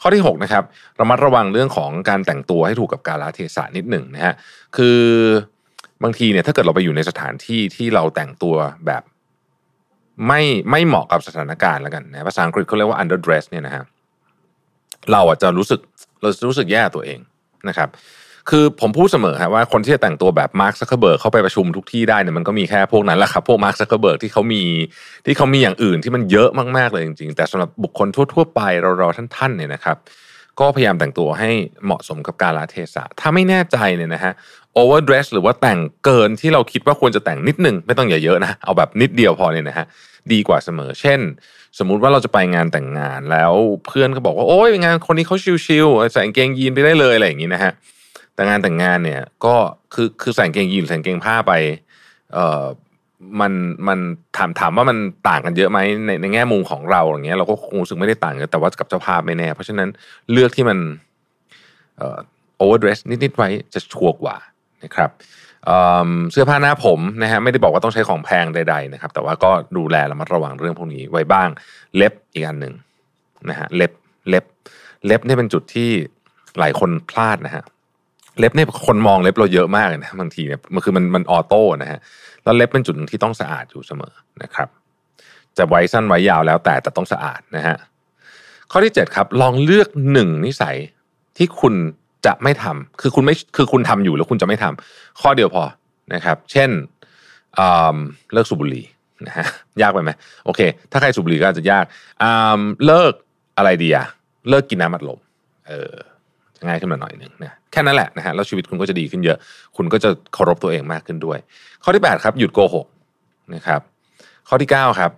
[0.00, 0.64] ข้อที่6นะครับ
[1.00, 4.34] ระมัดระวังเรื่องของการแต่งตัวให้ถูกกับกาลเทศะนิดหนึ่งนะฮะ
[4.76, 4.98] คือ
[6.02, 8.54] บางทีเนี่ยถ้าเกิดเราไปอยู่ในสถานที่ที่เราแต่งตัว
[8.86, 9.02] แบบ
[10.26, 13.84] ไม่ไม่เหมาะกับสถานการณ์แล้วกันนะภาษาอังกฤษเขาเรียกว่า underdress เนี่ยนะฮะ
[15.12, 15.80] เราอาจจะรู้สึก
[16.22, 17.18] เราจะรู้สึกแย่ตัวเอง
[17.68, 17.88] นะครับ
[18.50, 24.62] คือผมพูดเสมอครับว่าคนที่จะแต่งตัวแบบมาร์คซักเคเบิร์กเข้าไปประชุมทุกที่ได้เนี่ยมันก็มีแค่พวกนั้นแหละครับ พวกมาร์คซักเคเบิร์กที่เขามี
[25.26, 28.60] ที่เขามีอย่างอื่นที่มันเยอะมากๆเลยจริงๆ แต่สำหรับบุคคลทั่วๆไป
[28.98, 29.96] เราๆท่านๆเนี่ยนะครับ
[30.60, 31.50] ก็พยายามแต่งตัวให้
[31.84, 34.32] เหมาะสมกับกาลเทศะ ถ้าไม่แน่ใจเนี่ยนะฮะ
[34.80, 39.86] overdress หรือว่าแต่งเกินที่เราคิดว่าควรจะแต่งนิดนึง ไม่ต้องอย่าเยอะนะ เอาแบบนิดเดียวพอเนี่ยนะฮะ
[40.32, 41.20] ดีกว่าเสมอ เช่น
[41.78, 43.52] สมมุติว่าเราจะไปงานแต่งงานแล้ว
[43.86, 47.72] เพื่อนก็บอกว่าโอ้ยงานคนนี้เขาชิลๆใส่กางเกงยีนไปได้เลยอะไรอย่างนี้นะฮะ
[48.34, 49.54] แต่งานแต่งงานเนี่ยก็
[49.94, 51.52] คือคือใส่กางเกงยีนใส่กางเกงผ้าไป
[52.32, 52.64] เอ่อ
[53.40, 53.52] มัน
[53.88, 53.98] มัน
[54.36, 59.88] ถามถามว่ามันต่างกันเยอะไหมในในแง่มุมของเราอย่างเงี้ยเราก็คงรู้สึกไม่ได้ต่างกันแต่ว่ากับเจ้าภาพไม่แน่ เพราะฉะนั้น
[60.32, 60.78] เลือกที่มัน
[61.98, 62.18] เอ่อ
[62.62, 64.36] overdress นิดๆไว้จะชัวร์กว่า
[64.84, 65.10] นะครับ
[66.32, 71.48] เสื้อผ้าหน้าผมนะฮะไม่ได้บอกว่าต้องใช้ของแพงใดๆนะครับ แต่ว่าก็ดูแลระมัดระวังเรื่องพวกนี้ไว้บ้าง
[71.96, 72.74] เล็บอีกอันหนึ่ง
[73.50, 73.92] นะฮะเล็บ
[74.28, 74.44] เล็บ
[75.06, 75.90] เล็บนี่เป็นจุดที่
[76.58, 77.64] หลายคนพลาดนะฮะ
[78.38, 81.98] เล็บเนี่ยคนมองเล็บเราเยอะมากเลยนะบางทีเนี่ยมันคือมันมันออโต้นะฮะ
[82.42, 84.68] แล้วเล็บเป็นจุดหนึ่งที่ต้องสะอาดอยู่เสมอนะครับ
[85.58, 87.76] จะไว้สั้นไว้ยาวแล้วแต่แต่ต้องสะอาดนะฮะ
[88.70, 90.76] ข้อที่ 7 ครับ ลองเลือกหนึ่งนิสัย
[91.36, 91.74] ที่คุณ
[92.26, 95.62] จะไม่ทำคือคุณไม่คือคุณทำอยู่แล้วคุณจะไม่ทำข้อเดียวพอ
[96.14, 96.70] นะครับ เช่น
[98.32, 98.86] เลิกสูบบุหรี่
[99.26, 99.46] นะฮะ
[99.82, 100.10] ยากไปไหม
[100.44, 101.84] โอเค ถ้าใครสูบบุหรี่ก็อาจจะยาก
[102.86, 103.12] เลิก
[103.56, 104.06] อะไรดีอะ
[104.48, 105.18] เลิกกินน้ำอัดลม
[105.68, 105.92] เออ
[106.66, 109.38] ง่ายขึ้นมาหน่อยหนึ่งนะแค่นั้นแหละนะฮะแล้วชีวิตคุณก็จะดีขึ้นเยอะ
[109.76, 111.38] คุณก็จะเคารพตัวเองมากขึ้นด้วย
[111.82, 112.86] ข้อที่ 8 ครับหยุดโกหก
[113.54, 113.80] นะครับ
[114.48, 115.10] ข้อที่ 9 ครับ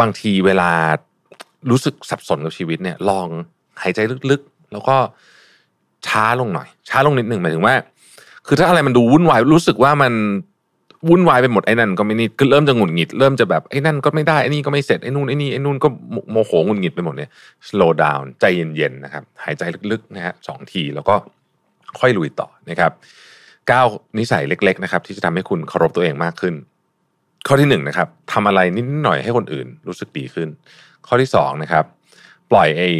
[0.00, 0.70] บางทีเวลา
[1.70, 3.28] รู้สึกสับสนกับชีวิตเนี่ย ลอง
[3.82, 4.96] หายใจลึกๆ แล้วก็
[6.06, 7.74] ช้าลงหน่อย ช้าลงนิดหนึ่งหมายถึงว่า
[8.46, 10.12] คือถ้าอะไรมันดูวุ่นวายรู้สึกว่ามัน
[11.08, 15.88] วุ่นวายไปหมดไอ้นั่นก็ไม่นี่ก็เริ่มจะหงุดหงิดเริ่มจะแบบไอ้นั่นก็ไม่ได้ไอ้นี่ก็ไม่เสร็จไอ้นู่นไอ้นี่ไอ้นู่นก็
[16.32, 17.30] โมโหหงุดหงิดไปหมดเนี่ย
[17.68, 21.14] slow down ใจเย็นๆนะครับ หายใจลึกๆนะฮะสองทีแล้วก็
[21.98, 22.92] ค่อยลุยต่อนะครับ
[23.70, 23.86] ก้าว
[24.18, 26.54] นิสัยเล็ก ๆ นะครับ ที่จะทำให้คุณเคารพตัวเองมากขึ้น
[27.46, 30.48] ข้อที่หนึ่งนะครับทำอะไรนิดหน่อยให้คนอื่นรู้สึกดีขึ้น
[31.06, 31.84] ข้อที่สองนะครับ
[32.50, 32.90] ปล่อยไอ้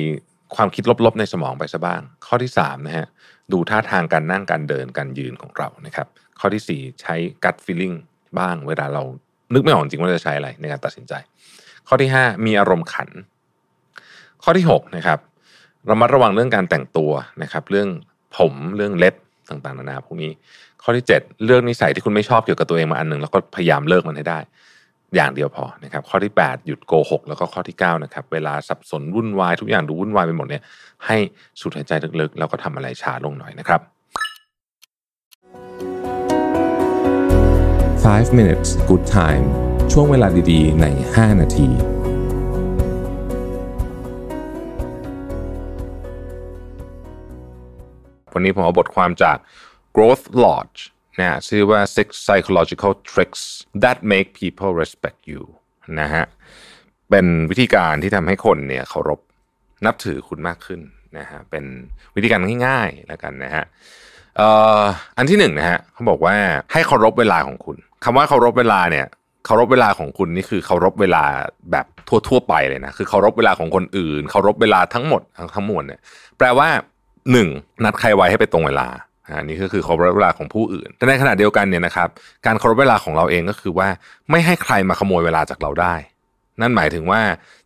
[0.56, 3.06] ความคิดลบๆในสมองไปซะบ้าง ข้อที่สามนะฮะ
[3.52, 6.06] ดูท่าทางการนั่งการเดินการยืนของเรานะครับ
[6.40, 7.14] ข้อที่สี่ใช้
[7.44, 7.96] gut feeling
[8.38, 9.02] บ้าง เวลาเรา
[9.54, 11.12] นึกไม่ออกจริงว่าจะใช้อะไรในการตัดสินใจ
[11.88, 13.08] ข้อที่ 5 มีอารมณ์ขัน
[14.42, 15.18] ข้อที่6นะครับ
[15.90, 17.12] ระมัดระวังเรื่องการแต่งตัว
[17.42, 17.88] นะครับ เรื่อง
[18.36, 19.14] ผมเรื่องเล็บ
[19.48, 20.32] ต่างๆนานาพวกนี้
[20.82, 24.38] ข้อที่ 7 เรื่องนิสัยที่คุณไม่ชอบเกี่ยวกับตัวเองมาอันหนึ่งแล้วก็พยายามเลิกมันให้ได้
[25.14, 30.62] อย่างเดียวพอนะครับข้อที่ 8 หยุดโกหก แล้วก็ข้อที่9นะครับเวลาสับสนวุ่นวายทุกอย่างดูวุ่นวายไปหมดเนี่ย
[31.06, 31.16] ให้
[31.60, 33.80] สูดหายใจลึกๆแล้วก็ทำอะไรช้าลงหน่อยนะครับ
[38.04, 39.44] 5 minutes good time
[39.92, 41.68] ช่วงเวลาดีๆ ใน 5 นาที
[48.34, 49.36] วันนี้ผมเอาบทความจาก
[49.96, 50.80] Growth Lodge
[51.20, 53.42] นะชื่อว่า Six Psychological Tricks
[53.82, 55.42] That Make People Respect You
[56.00, 56.24] นะฮะ
[57.10, 59.20] เป็นวิธีการที่ทำให้คนเนี่ยเคารพ
[59.86, 60.80] นับถือคุณมากขึ้น
[61.18, 61.64] นะฮะเป็น
[62.14, 63.64] วิธีการง่ายๆแล้วกันนะฮะ
[65.16, 66.36] อันที่หนึ่งนะฮะเขาบอกว่า
[66.72, 69.06] ให้เคารพเวลาของคุณคำว่าเคารพเวลาเนี่ย
[69.46, 71.24] เคารพเวลาของคุณนี่คือเคารพเวลา
[71.72, 71.86] แบบ
[72.28, 75.22] ทั่วๆไปเลยนะคือเคารพเวลาของคนอื่น เคารพเวลาทั้งหมด
[75.54, 76.00] ทั้งมวลเนี่ย
[76.38, 76.68] แปลว่า
[77.32, 77.48] หนึ่ง
[77.84, 78.88] นัดใครไว้ให้ไปตรงเวลา
[79.26, 82.08] อันนี้ก็คือเคารพเวลาของผู้อื่น แต่ในขณะเดียวกันเนี่ยนะครับ
[82.46, 83.88] การเคารพเวลาของเราเองก็คือว่า
[84.30, 85.94] ไม่ให้ใครมาขโมยเวลาจากเราได้
[86.60, 87.20] นั่นหมายถึงว่า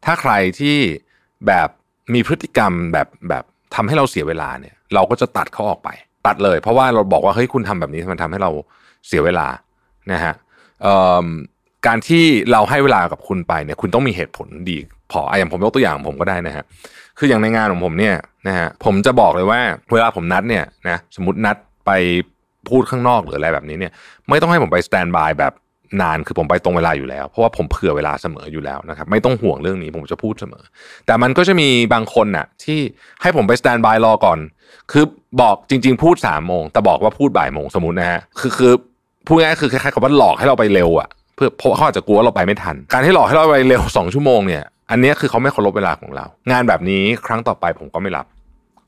[0.04, 0.76] ถ้าใครที่
[1.46, 1.68] แบบ
[2.14, 3.44] มีพฤติกรรมแบบแบบ
[3.74, 5.88] ทำให้เราเสียเวลาเนี่ย เราก็จะตัดเขาออกไป
[6.26, 8.50] ตัดเลย เพราะว่าเราบอกว่าเฮ้ยคุณทำแบบนี้มันทำให้เรา
[9.06, 9.48] เสียเวลา
[10.12, 10.34] นะฮะ
[11.86, 14.78] การที่เราให้เวลากับคุณไปเนี่ย คุณต้องมีเหตุผลดี
[15.12, 16.64] พออย่างผมยกตัวอย่างผมก็ได้นะฮะ
[17.18, 18.16] คืออย่างในงานของผมเนี่ย
[18.48, 19.60] นะฮะผมจะบอกเลยว่า
[19.92, 21.90] เวลาผมนัดเนี่ยนะสมมตินัดไป
[22.68, 23.92] พูดข้างนอกหรืออะไรแบบนี้เนี่ย
[24.28, 25.52] ไม่ต้องให้ผมไปสแตนบายแบบ
[26.02, 30.64] นานคือผมไปตรงเวลาอยู่แล้ว เพราะว่าผมเผื่อเวลาเสมออยู่แล้วนะครับ ไม่ต้องห่วงเรื่องนี้ผมจะพูดเสมอ
[31.06, 32.78] แต่มันก็จะมีบางคนน่ะ ที่
[33.22, 34.38] ให้ผมไปสแตนบายรอก่อน
[34.92, 35.04] คือ
[35.40, 38.72] บอกจริง ๆ พูดสามโมงแต่บอกว่าพูดบ่ายโมงสมมตินะฮะคือคือ
[39.26, 48.26] พูดง่ายคือคล้ายๆกับว่าหลอกให้เราไปเร็วอะเพื่อเพราะเขาอาจจะกลัวเราไปไม่ทัน การที่หลอกให้เราไปเร็วสองชั่วโมงเนี่ย อันนี้คือเขาไม่เคารพเวลาของเรา งานแบบนี้ครั้งต่อไปผมก็ไม่รับ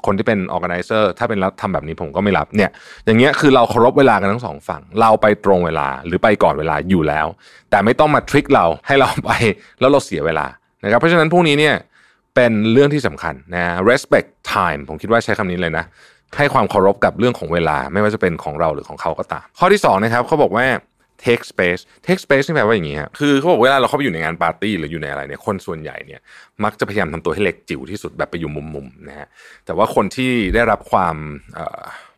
[0.07, 2.71] คนที่เป็นออแกไนเซอร์ถ้าเป็นรับทำแบบนี้ผมก็ไม่รับเนี่ย
[3.07, 7.27] อย่างเงี้ยคือเราเคารพเวลากันทั้งสองฝั่ง เราไปตรงเวลาหรือไปก่อนเวลาอยู่แล้ว
[7.71, 9.31] แต่ไม่ต้องมาทริคเราให้เราไป
[9.81, 10.47] แล้วเราเสียเวลา
[10.83, 11.75] นะครับเพราะฉะนั้นพวกนี้เนี่ย
[12.35, 15.85] เป็นเรื่องที่สำคัญนะ respect time ผมคิดว่าใช้คำนี้เลยนะ
[16.37, 20.67] ให้ความเคารพกับเรื่องของเวลา ไม่ว่าจะเป็นของเราหรือของเขาก็ตาม ข้อที่2นะครับเขาบอกว่า
[21.25, 26.21] take space take space นี่แปลว่าอย่างนี้ครคือเขาบอกเวลาเราเข้าไปอยู่ในงานปาร์ตี้หรืออยู่ในอะไรเนี่ยคนส่วนใหญ่เนี่ย
[26.65, 29.29] มักจะพยายามทำตัวให้เล็กจิ๋วที่สุดแบบไปอยู่มุมๆนะฮะ
[29.67, 31.17] แต่ว่าคนที่ได้รับความ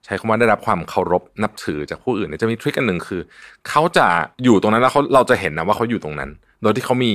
[0.04, 3.20] ใช้คำว่าได้รับความเคารพนับถือจากผู้อื่นเนี่ยจะมีทริคอันหนึ่งคือ
[3.68, 4.06] เขาจะ
[4.44, 6.30] อยู่ตรงนั้นแล้วเขาเราจะเห็นนะว่าเขาอยู่ตรงนั้น
[6.62, 7.12] โดยที่เขามี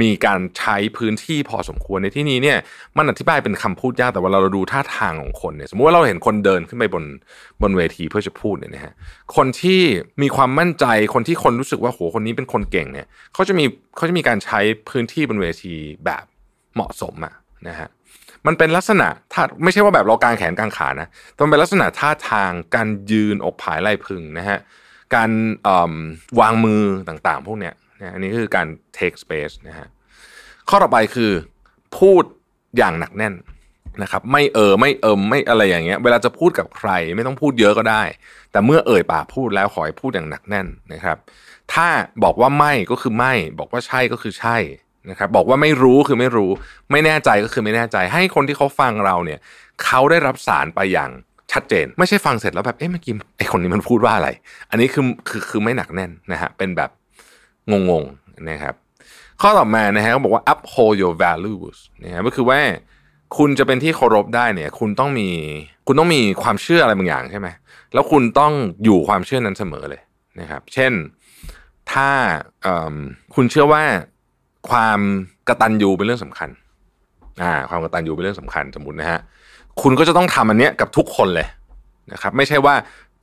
[0.00, 2.58] มีการใช้พื้นที่พอสมควรในที่นี้เนี่ย
[2.96, 7.04] มันอธิบายเป็นคำพูดยากแต่ว่าเราดูท่าทางของคนเนี่ยสมมติว่าเราเห็นคนเดินขึ้นไปบน
[7.62, 8.92] บนเวทีเพื่อจะพูดเนี่ยนะฮะ
[9.36, 9.80] คนที่
[10.22, 13.64] มีความมั่นใจคนที่คนรู้สึกว่าโหคนนี้เป็นคนเก่งเนี่ยเขาจะมี
[13.96, 15.74] เขาจะมีการใช้พื้นที่บนเวที
[16.04, 16.24] แบบ
[16.74, 17.34] เหมาะสมอะ
[17.68, 17.88] นะฮะ
[18.46, 24.58] มันเป็นลักษณะท่าไม่ใช่ว่าแบบเรากางแขนกางขานะแต่มันเป็นลักษณะท่าทางการยืนอกผายไหล่พึงนะฮะ
[25.14, 25.30] การ
[26.40, 28.66] วางมือต่างๆ พวกเนี้ย นะอันนี้คือการ
[28.98, 29.88] take space นะฮะ
[30.68, 31.32] ข้อต่อไปคือ
[31.98, 32.22] พูด
[32.76, 33.34] อย่างหนักแน่น
[34.02, 38.02] นะครับไม่เออไม่เอิมไม่อะไรอย่างเงี้ย เวลาจะพูดกับใครไม่ต้องพูดเยอะก็ได้
[38.52, 41.16] แต่เมื่อเอ่ยปากพูดแล้วขอให้พูดอย่างหนักแน่นนะครับ
[41.72, 41.88] ถ้า
[42.24, 44.56] บอกว่าไม่ก็คือไม่ บอกว่าใช่ก็คือใช่
[45.10, 46.50] นะครับ บอกว่าไม่รู้คือไม่รู้
[46.90, 49.38] ไม่แน่ใจก็คือไม่แน่ใจ ให้คนที่เขาฟังเราเนี่ย
[49.84, 51.10] เขาได้รับสารไปอย่าง
[51.52, 54.28] ชัดเจน ไม่ใช่ฟังเสร็จแล้วแบบเอ๊ะเมื่อกี้ไอคนนี้มันพูดว่าอะไร
[54.70, 56.90] อันนี้คือคือคือไม่หนักแน่นนะฮะเป็นแบบ
[57.72, 58.74] งงๆนะครับ
[59.40, 62.60] ข้อต่อมานะฮะเขาบอกว่า uphold your values นะฮะก็คือว่า
[63.36, 65.28] คุณจะเป็นที่เคารพได้เนี่ย คุณต้องมี
[65.86, 67.48] คุณต้องมีความเชื่ออะไรบางอย่างใช่ไหม
[67.94, 68.52] แล้วคุณต้อง
[68.84, 70.02] อยู่ความเชื่อนั้นเสมอเลย
[70.40, 70.92] นะครับ เช่น
[71.92, 72.08] ถ้า
[73.34, 73.82] คุณเชื่อว่า
[74.70, 75.00] ความ
[75.48, 76.50] กระตันยูเป็นเรื่องสำคัญ
[77.42, 79.20] อ่าความกระตันยูเป็นเรื่องสำคัญสมมตินะฮะ
[79.82, 81.48] คุณก็จะต้องทำอันเนี้ยกับทุกคนเลย
[82.12, 82.74] นะครับ ไม่ใช่ว่า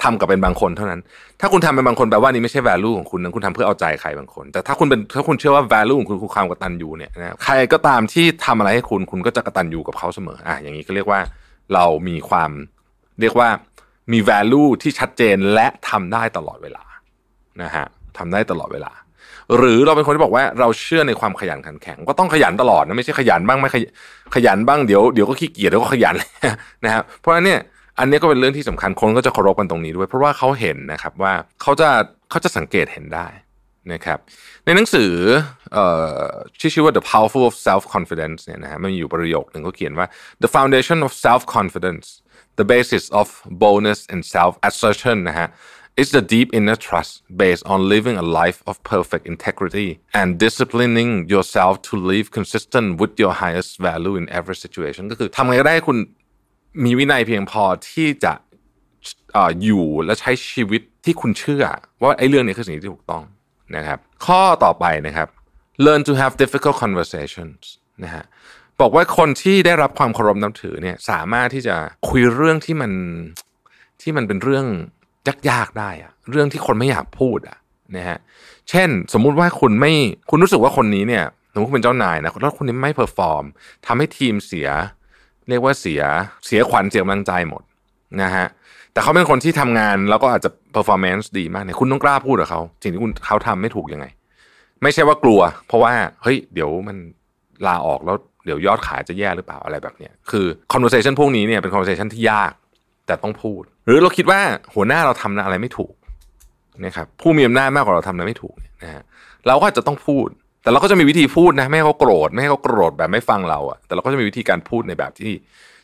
[0.04, 1.02] ทำกับเป็นบางคนเท่านั้น
[1.42, 11.20] ถ้าคุณทำเป็นบางคนแปลว่านี้ไม่ใช่ value ของคุณนะคุณทำเพื่อเอาใจใครบางคน แต่ถ้าคุณเป็นถ้าคุณเชื่อว่า value ของคุณคือความกตัญญูเนี่ยนะใครก็ตามที่ทำอะไรให้คุณคุณก็จะกตัญญูกับเขาเสมออะอย่างนี้ก็เรียกว่า
[11.74, 12.52] เรามีความ
[13.22, 13.50] เรียกว่า
[14.12, 16.84] มี value ที่ชัดเจนและทำได้ตลอดเวลา
[17.62, 17.86] นะฮะ
[18.18, 18.92] ทำได้ตลอดเวลา
[19.58, 23.70] หรือเราเป็นคนที่บอกว่าเราเชื่อในความขยันขันแข็ง ก็ต้องขยันตลอดนะไม่ใช่ขยันบ้างไม่
[24.36, 26.16] ขยันบ้างเดี๋ยวเดี๋ยวก็ขี้เกียจเดี๋ยวก็ขยัน
[26.86, 27.60] นะครับเพราะฉะนั้นเนี่ย
[28.00, 31.90] อันนี้ก็เป็นเรื่องที่สำคัญคนก็จะเคารพกันตรงนี้ด้วย เพราะว่าเขาเห็นนะครับว่าเขาจะ
[32.30, 33.28] เขาจะสังเกตเห็นได้
[33.94, 34.20] นะครับ
[34.66, 35.12] ในหนังสือ
[36.60, 40.08] ที่ชื่อว่า The Powerful of Self Confidence เนี่ยนะฮะมันอยู่ประโยคหนึ่งเขาเขียนว่า
[40.44, 42.06] the foundation of self confidence
[42.60, 43.28] the basis of
[43.64, 45.48] boldness and self assertion นะฮะ
[46.02, 51.12] is the deep inner trust based on living a life of perfect integrity and disciplining
[51.34, 55.98] yourself to live consistent with your highest value in every situation ก็คือทำไงก็ได้คุณ
[56.84, 58.34] มีวินัยเพียงพอที่จะ
[59.64, 61.64] อยู่และใช้ชีวิตที่คุณเชื่อ
[62.02, 63.24] ว่าไอ้เรื่องนี้คือสิ่งที่ถูกต้อง
[63.76, 65.28] นะครับ ข้อต่อไปนะครับ
[65.86, 67.62] learn to have difficult conversations
[68.04, 68.24] นะฮะ
[68.82, 71.76] บอกว่าคนที่ได้รับความเคารพนับถือเนี่ยสามารถที่จะ
[72.10, 72.92] คุยเรื่องที่มัน
[74.02, 74.66] ที่มันเป็นเรื่อง
[75.50, 77.58] ยากๆได้อะเรื่องที่คนไม่อยากพูดอะ
[77.98, 78.18] นะฮะ
[78.70, 79.94] เช่น สมมุติว่าคุณไม่
[80.30, 83.44] คุณรู้สึกว่าคนนี้เนี่ยสมมติคุณเป็นเจ้านายนะแล้วคนนี้ไม่ perform
[83.86, 84.68] ทำให้ทีมเสีย
[85.50, 86.02] เรียกว่าเสีย
[86.46, 87.62] เสียขวัญเสียกำลังใจหมด
[88.22, 88.48] นะฮะ
[88.94, 94.06] แต่เขาเป็นคนที่ทำงานแล้วก็อาจจะ performance ดีมากเนี่ยคุณต้องกล้าพูดกับเขาสิ่งที่คุณเขาทำไม่ถูกยังไง
[94.84, 96.98] ไม่ใช่ว่ากลัว เพราะว่าเฮ้ยเดี๋ยวมัน
[97.68, 102.52] ลาออกแล้วเดี๋ยวยอดขายจะแย่หรือเปล่าอะไรแบบเนี้ยคือ conversation พวกนี้เนี่ยเป็น conversation ที่ยาก
[103.08, 104.40] แต่ต้องพูด หรือเราคิดว่า
[104.74, 105.94] หัวหน้าเราทำอะไรไม่ถูก
[106.86, 109.04] นะครับผู้มีอำนาจมากกว่าเราทำอะไรไม่ถูกนะฮะ
[109.48, 110.28] เราก็จะต้องพูด
[110.68, 115.34] แต่เราก็จะมีวิธีพูดนะไม่ให้เขาโกรธไม่ให้เขาโกรธแบบไม่ฟังเราอะแต่เราก็จะมีวิธีการพูดในแบบที่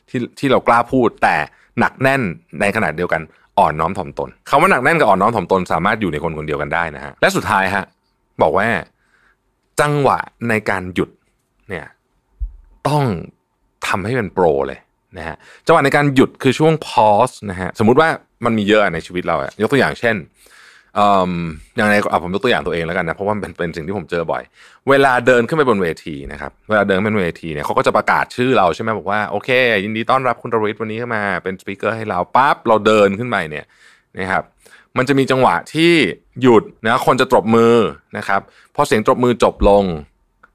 [0.09, 1.35] ที่ที่เรากล้าพูด แต่
[1.79, 2.21] หนักแน่น
[2.59, 3.21] ในขนาดเดียวกัน
[3.59, 7.85] อ่อนน้อมถ่อมตนคาว่าหนักแน่นกับอ่อนน้อมถ่อมตน สามารถอยู่ในคนคนเดียวกันได้นะฮะและสุดท้ายฮะ
[8.41, 8.67] บอกว่า
[9.81, 10.19] จังหวะ
[10.49, 11.09] ในการหยุด
[11.69, 11.85] เนี่ย
[12.87, 13.03] ต้อง
[13.87, 14.79] ทำให้เป็นโปรเลย
[15.17, 18.09] นะฮะจังหวะในการหยุดคือช่วงพอสนะฮะสมมุติว่า
[18.45, 20.15] มันมีเยอะในชีวิตเราอะยกตัวอย่างเช่น
[21.75, 24.43] อย่างไรผมยกตัวอย่างตัวเองแล้วกันนะเพราะว่าเป็นเป็นสิ่งที่ผมเจอบ่อย
[24.89, 29.49] เวลาเดินขึ้นไปบนเวทีนะครับเวลาเดินเป็นเวทีเนี่ยเขาก็จะประกาศชื่อเราใช่ไหมบอกว่าโอเค
[29.83, 33.65] ยินดีต้อนรับคุณตริศวันนี้เข้ามาเป็นสปีกเกอร์ให้เราปั๊บเราเดินขึ้นไปเนี่ย
[34.19, 34.43] นะครับ
[34.97, 35.93] มันจะมีจังหวะที่
[36.41, 37.75] หยุดนะคนจะตบมือ
[38.17, 38.41] นะครับ
[38.75, 39.83] พอเสียงตบมือจบลง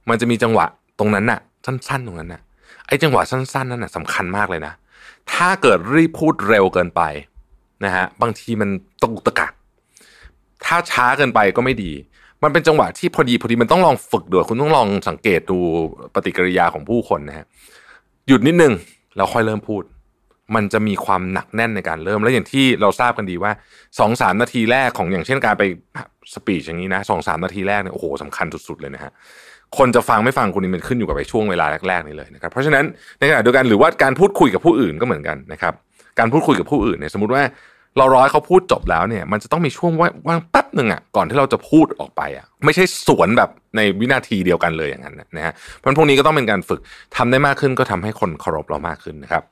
[0.08, 0.66] มันจะมีจังหวะ
[0.98, 2.40] ตรงนั้นน่ะ สั้น ๆ ตรงนั้นน่ะ
[2.86, 4.72] ไอ้จังหวะสั้น ๆ นั่นน่ะสำคัญมากเลยนะ
[5.32, 7.02] ถ้าเกิดรีบพูดเร็วเกินไป
[7.84, 8.68] นะฮะบางทีมัน
[9.00, 9.52] ตะกุกตะกัก
[10.64, 11.92] ถ้าช้าเกินไปก็ไม่ดี
[12.42, 15.58] มันเป็นจังหวะที่พอดีพอดีมันต้องลองฝึกด้วยคุณต้องลองสังเกตดู
[16.14, 17.46] ปฏิกิริยาของผู้คนนะฮะ
[18.28, 18.72] หยุดนิดนึง
[19.16, 19.82] แล้วค่อยเริ่มพูด
[20.54, 23.52] มันจะมีความหนักแน่นในการเริ่มแล้วอย่างที่เราทราบกันดีว่า
[23.98, 25.62] สองสามนาทีแรกของอย่างเช่นการไป
[26.34, 29.12] สปีชอย่างนี้นะสองสามนาทีแรกเนี่ยโอ้โหสำคัญสุดๆเลยนะฮะ
[29.78, 32.84] คนจะฟังไม่ฟังคุณนี่มันขึ้นอยู่กับไปช่วงเวลาแรกๆนี่เลยนะครับเพราะฉะนั้น
[33.18, 35.74] ในขณะเดียวกันหรือว่าการพูดคุยกับผู้อื่นก็เหมือนกันนะครับ
[36.18, 37.42] การพูดคุยกับผู้อื่นเนี่ยสมมติว่า
[37.98, 39.92] เราร้อยเขาพูดจบแล้วเนี่ย มันจะต้องมีช่วง
[40.28, 46.80] ว่างแป๊บหนึ่งอะก่อนที่เราจะพูดออกไปอะ ไม่ใช่สวนแบบในวินาทีเดียวกันเลยอย่างนั้นนะฮะเพราะพวกนี้ก็ต้องเป็นการฝึก
[47.16, 49.42] ทำได้มากขึ้นก็ทำให้คนเคารพเรามากขึ้นนะครับ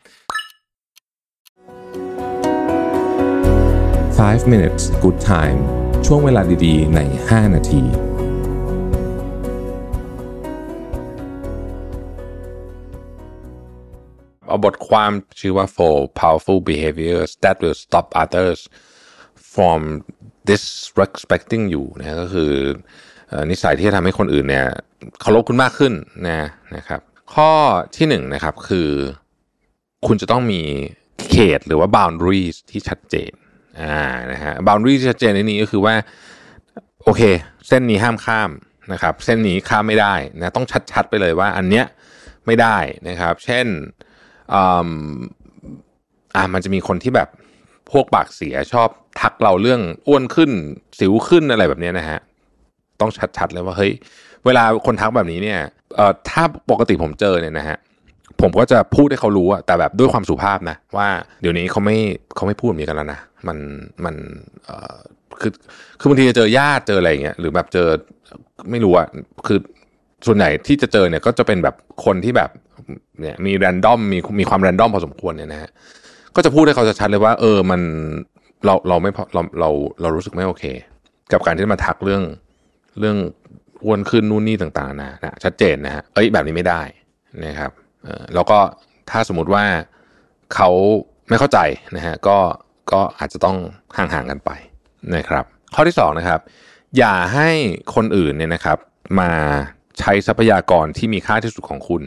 [4.19, 5.59] 5 minutes good time
[6.07, 8.06] ช่วงเวลาดีๆ ใน 5 นาที
[14.49, 18.61] เอาบทความชื่อว่า four powerful behaviors that will stop others
[19.55, 19.81] from
[20.51, 22.53] disrespecting you นะก็คือ
[23.29, 24.67] เอ่อนิสัยที่จะทำให้คนอื่นเนี่ย
[25.21, 25.93] เคารพคุณมากขึ้น
[26.29, 27.01] นะนะครับ
[27.35, 27.51] ข้อ
[27.97, 28.91] ที่หนึ่งนะครับคือ
[30.07, 30.63] คุณจะต้องมี
[31.31, 33.33] เขตหรือว่า boundaries ที่ชัดเจน
[33.81, 33.99] อ่า
[34.33, 35.95] นะฮะ boundaries ที่ชัดเจนในนี้ก็คือว่า
[37.05, 37.23] โอเค
[37.69, 38.51] เส้นนี้ห้ามข้าม
[38.93, 41.85] นะครับ เส้นนี้ข้ามไม่ได้นะต้องชัดๆไปเลยว่าอันเนี้ย
[42.47, 42.79] ไม่ได้
[43.09, 43.67] นะครับ เช่น
[44.55, 47.29] อ่ามันจะมีคนที่แบบ
[47.91, 48.89] พวกปากเสียชอบ
[49.21, 50.51] ทักเราเรื่องอ้วนขึ้น
[50.99, 52.19] สิวขึ้นอะไรแบบนี้นะฮะ
[53.01, 53.93] ต้องชัดๆเลยว่าเฮ้ย
[54.47, 55.61] เวลาคนทักแบบนี้เนี่ย
[55.97, 57.79] เอ่อถ้าปกติผมเจอเนี่ยนะฮะ
[58.41, 61.09] ผมก็จะพูดให้เขารู้อะแต่แบบด้วยความสุภาพนะว่า
[61.41, 61.97] เดี๋ยวนี้เขาไม่
[62.35, 63.59] เขาไม่พูดแบบนี้กันแล้วนะมัน
[64.05, 64.15] มัน
[64.65, 64.97] เอ่อ
[65.41, 65.53] คือ
[65.99, 67.89] คือบางทีจะเจอญาติเจออะไรอย่างเงี้ยหรือแบบเจอ
[68.71, 69.09] ไม่รู้อะ
[69.47, 69.59] คือ
[70.27, 72.51] ส่วนใหญ่ที่จะเจอเนี่ยก็จะเป็นแบบคนที่แบบ
[73.21, 75.71] เนี่ยมีแรนดอมมีมีความแรนดอมพอสมควรเนี่ยนะฮะ
[76.35, 77.81] ก็จะพูดให้เขาชัดเลยว่า เออมัน
[78.65, 79.71] เราเราไม่พอเราเรา
[80.01, 80.65] เรารู้สึกไม่โอเค
[81.33, 82.23] กับการที่มาทักเรื่อง
[82.99, 83.17] เรื่อง
[83.85, 86.83] อ้วนขึ้นนู่นนี่ต่างๆนะนะชัดเจนนะฮะเอ้ยแบบนี้ไม่ได้
[87.45, 87.71] นะครับ
[88.05, 88.59] เออแล้วก็
[89.11, 89.65] ถ้าสมมติว่า
[90.55, 90.71] เขา
[91.29, 91.59] ไม่เข้าใจ
[91.97, 92.39] นะฮะก็
[92.93, 93.57] ก็อาจจะต้อง
[93.97, 94.51] ห่างๆกันไป
[95.17, 95.45] นะครับ
[95.75, 96.41] ข้อที่สองนะครับ
[96.99, 97.51] อย่าให้
[97.95, 98.79] คนอื่นเนี่ยนะครับ
[99.21, 99.31] มา
[99.99, 102.03] ใช้ทรัพยากรที่มีค่าที่สุดของคุณ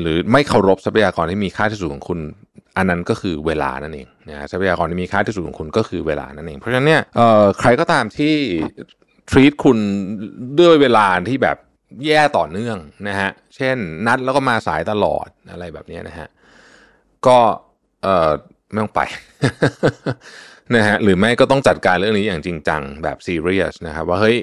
[0.00, 2.18] หรือไม่เคารพทรัพยากรที่มีค่าที่สุดของคุณ
[2.76, 7.02] อันนั้นก็คือเวลานั่นเองนะฮะทรัพยากรที่มีค่าที่สุดของคุณก็คือเวลานั่นเอง เพราะฉะนั้นเนี่ย
[7.60, 8.34] ใครก็ตามที่
[9.30, 9.78] treat คุณ
[10.58, 11.56] ด้วยเวลาที่แบบ
[12.06, 12.76] แย่ต่อเนื่อง
[13.08, 13.76] นะฮะเช่น
[14.06, 16.28] นัดแล้วก็มาสายตลอดอะไรแบบนี้นะฮะ
[17.26, 17.38] ก็
[18.02, 18.30] เออ
[18.70, 19.00] ไม่ต้องไป
[20.76, 24.36] นะฮะหรือไม่ก็ต้องจัดการเรื่องนี้อย่างจริงจังแบบ serious นะครับว่าเฮ้ย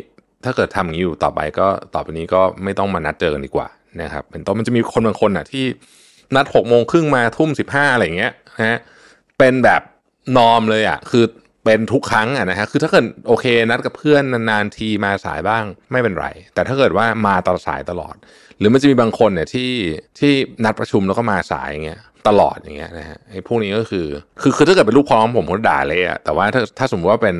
[0.43, 3.67] ถ้าเกิดทำอย่างนี้อยู่ต่อไปก็ต่อไปนี้ก็ไม่ต้องมานัดเจอกันดีกว่า
[4.01, 5.65] นะครับเป็นต้นมันจะมีคนบางคนอะ ที่
[6.35, 8.79] นัดหกโมงครึ่งมาทุ่มสิบห้าอะไรเงี้ยนะฮะ
[9.37, 9.81] เป็นแบบ
[10.37, 11.25] นอมเลยอะ คือ
[11.65, 18.15] เป็นทุกครั้งอะนะฮะคือถ้าเกิดโอเคนัดกับเพื่อนนานๆทีมาสายบ้างไม่เป็นไร แต่ถ้าเกิดว่ามาตลอดสายตลอด
[18.59, 19.71] หรือมันจะมีบางคนเนี่ยที่
[20.19, 20.31] ที่
[20.65, 24.05] นัดประชุมแล้วก็มาสายอย่างเงี้ย ตลอดอย่างเงี้ยนะฮะไอ้พวกนี้ก็คือ
[24.41, 27.35] คือคือถ้าเกิดเป็นลูกพ้องผมก็ด่าเลยอะแต่ว่าถ้าถ้าสมมติว่าเป็น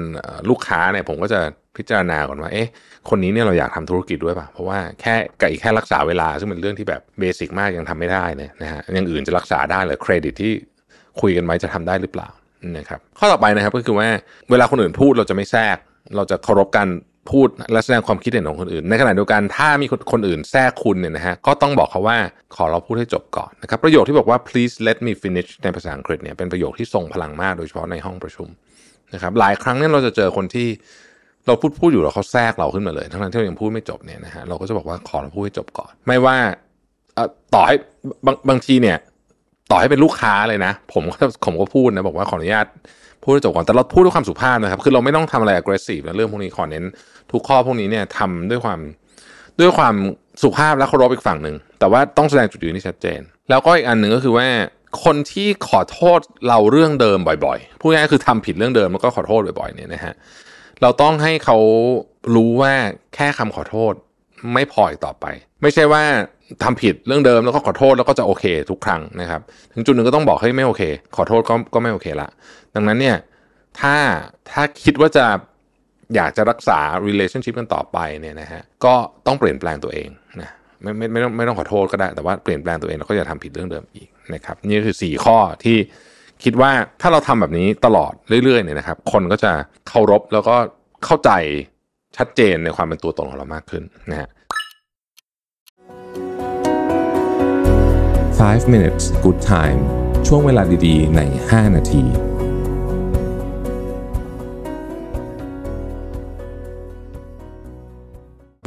[0.50, 1.40] ลูกค้าเนี่ยผมก็จะ
[1.78, 2.70] พิจารณาก่อนว่าเอ๊ะ
[3.10, 10.54] คนนี้เนี่ยเราอยากทำธุรกิจด้วยป่ะเพราะว่าแค่กับอีกแค่รักษาเวลา ซึ่งเป็นเรื่องที่แบบเบสิกมากยังทำไม่ได้เนี่ยนะฮะอย่างอื่นจะรักษาได้หรือเครดิตที่
[11.22, 12.30] คุยกันไว้จะทำได้หรือเปล่า
[12.78, 14.10] นะครับข้อต่อไปนะครับก็คือว่า
[14.52, 15.78] เวลาคนอื่นพูดเราจะไม่แทรก
[16.16, 16.88] เราจะเคารพการ
[17.32, 22.18] พูดและแสดงความคิดเห็นของคนอื่น ในขณะเดียวกันถ้ามีคนคนอื่นแทรกคุณเนี่ยนะฮะก็ต้องบอกเขาว่า
[22.56, 28.48] ขอเราพูดให้จบก่อนนะครับประโยคที่บอกว่า please let me finish ในภาษาอังกฤษเนี่ยเป็นประโยคที่ทรงพลังมากโดยเฉพาะในห้องประชุม
[29.14, 30.68] นะครับหลายครั้งเนี่ยเราจะเจอคนที่
[31.48, 36.38] เราพูดพูดอยู่แล้วเขาแทรกเราขึ้นมาเลย ทั้งนั้นที่เรายังพูดไม่จบเนี่ยนะฮะเราก็จะบอกว่าขอเราพูดให้จบก่อน ไม่ว่า
[37.54, 37.76] ต่อให้
[38.26, 38.98] บางบางทีเนี่ย
[39.72, 42.68] ต่อให้เป็นลูกค้าเลยนะ ผมก็ผมก็พูดนะบอกว่าขออนุญาต
[43.26, 46.86] พูดจบก่อนแต่เราพูดด้วยความสุภาพนะครับ คือเราไม่ต้องทำอะไร aggressive นะเรื่องพวกนี้ขอเน้น
[47.32, 48.80] ทุกข้อพวกนี้เนี่ยทำด้วยความ
[49.60, 49.96] ด้วยความ
[50.42, 54.48] สุภาพและเคารพอีกฝั่งหนึ่งแต่ว่าต้องแสดงจุดยืนที่ชัดเจน แล้วก็อีกอันหนึ่งก็คือว่า
[55.04, 60.14] คนที่ขอโทษเราเรื่องเดิมบ่อยๆพูดง่ายๆคือทำผิดเรื่องเดิมแล้วก็ขอโทษบ่อยๆเนี่ยนะฮะ
[60.82, 61.58] เราต้องให้เขา
[62.36, 62.74] รู้ว่า
[63.16, 63.94] แค่คำขอโทษ
[64.54, 65.26] ไม่พออีกต่อไป
[65.62, 66.04] ไม่ใช่ว่า
[66.64, 69.42] ทำผิดเรื่องเดิมแล้วก็ขอโทษแล้วก็จะโอเค ทุกครั้งนะครับ
[69.74, 70.84] ถึงจุดหนึ่งก็ต้องบอกให้ไม่โอเค
[71.16, 72.30] ขอโทษก็ก็ไม่โอเคละ
[72.76, 73.18] ดังนั้นเนี่ย
[73.80, 73.96] ถ้า
[74.52, 75.26] ถ้าคิดว่าจะ
[76.16, 78.94] อยากจะรักษา relationship กันต่อไปเนี่ยนะฮะก็
[79.26, 80.08] ต้องเปลี่ยนแปลงตัวเอง
[80.42, 80.50] นะ
[80.82, 85.78] ไม่ไม่ไม่ต้องไม่ต้องขอโทษก็ได้ แต่ว่าเปลี่ยนแปลงตัวเองแล้วก็อย่าทำผิดเรื่องเดิมอีกนะครับนี่คือ 4 ข้อที่
[86.44, 89.52] คิดว่าถ้าเราทำแบบนี้ตลอดเรื่อยๆเนี่ยนะครับ คนก็จะ
[89.88, 90.56] เคารพแล้วก็
[91.06, 91.32] เข้าใจ
[92.18, 94.30] ชัดเจนในความเป็นตัวตนของเรามากขึ้นนะฮะ
[98.44, 99.80] 5 minutes good time
[100.28, 102.04] ช่วงเวลาดีๆ ใน 5 นาที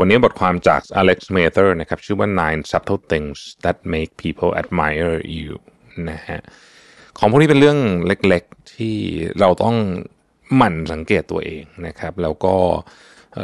[0.00, 5.52] วันนี้บทความจาก Alex Mather นะครับ ชื่อว่า Nine Subtle Things That Make People Admire You
[6.10, 6.40] นะฮะ
[7.18, 8.96] ของพวกนี้เป็นเรื่องเล็กๆ ที่
[9.40, 9.76] เราต้อง
[10.56, 12.54] หมั่นสังเกตตัวเองนะครับ แล้วก็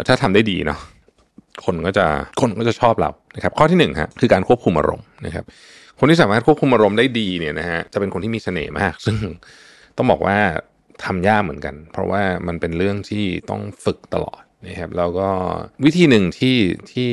[0.09, 0.81] ถ้าทำได้ดีเนาะ
[1.65, 2.07] คนก็จะ
[2.41, 5.47] คนก็จะชอบเรานะครับ ข้อที่หนึ่งฮะคือการควบคุมอารมณ์นะครับ
[5.99, 9.17] คนที่สามารถควบคุมอารมณ์ได้ดีเนี่ยนะฮะจะเป็นคนที่มีเสน่ห์มาก ซึ่ง
[9.97, 10.39] ต้องบอกว่า
[11.05, 15.29] ทำยากเหมือนกัน เพราะว่ามันเป็นเรื่องที่ต้องฝึกตลอดนะครับแล้วก็
[15.85, 16.57] วิธีหนึ่งที่
[16.93, 17.09] ที่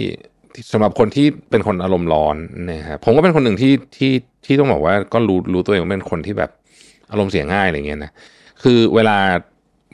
[0.71, 2.35] สำหรับคนที่เป็นคนอารมณ์ร้อน
[2.71, 4.11] นะครับผมก็เป็นคนหนึ่งที่ที่
[4.45, 6.51] ที่ต้องบอกว่าก็รู้รู้ตัวเองว่าเป็นคนที่แบบ
[7.11, 8.11] อารมณ์เสียง่ายอะไรเงี้ยนะ
[8.63, 9.17] คือเวลา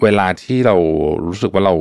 [0.04, 0.76] เวลาที่เรา
[1.28, 1.74] รู้สึกว่าเรา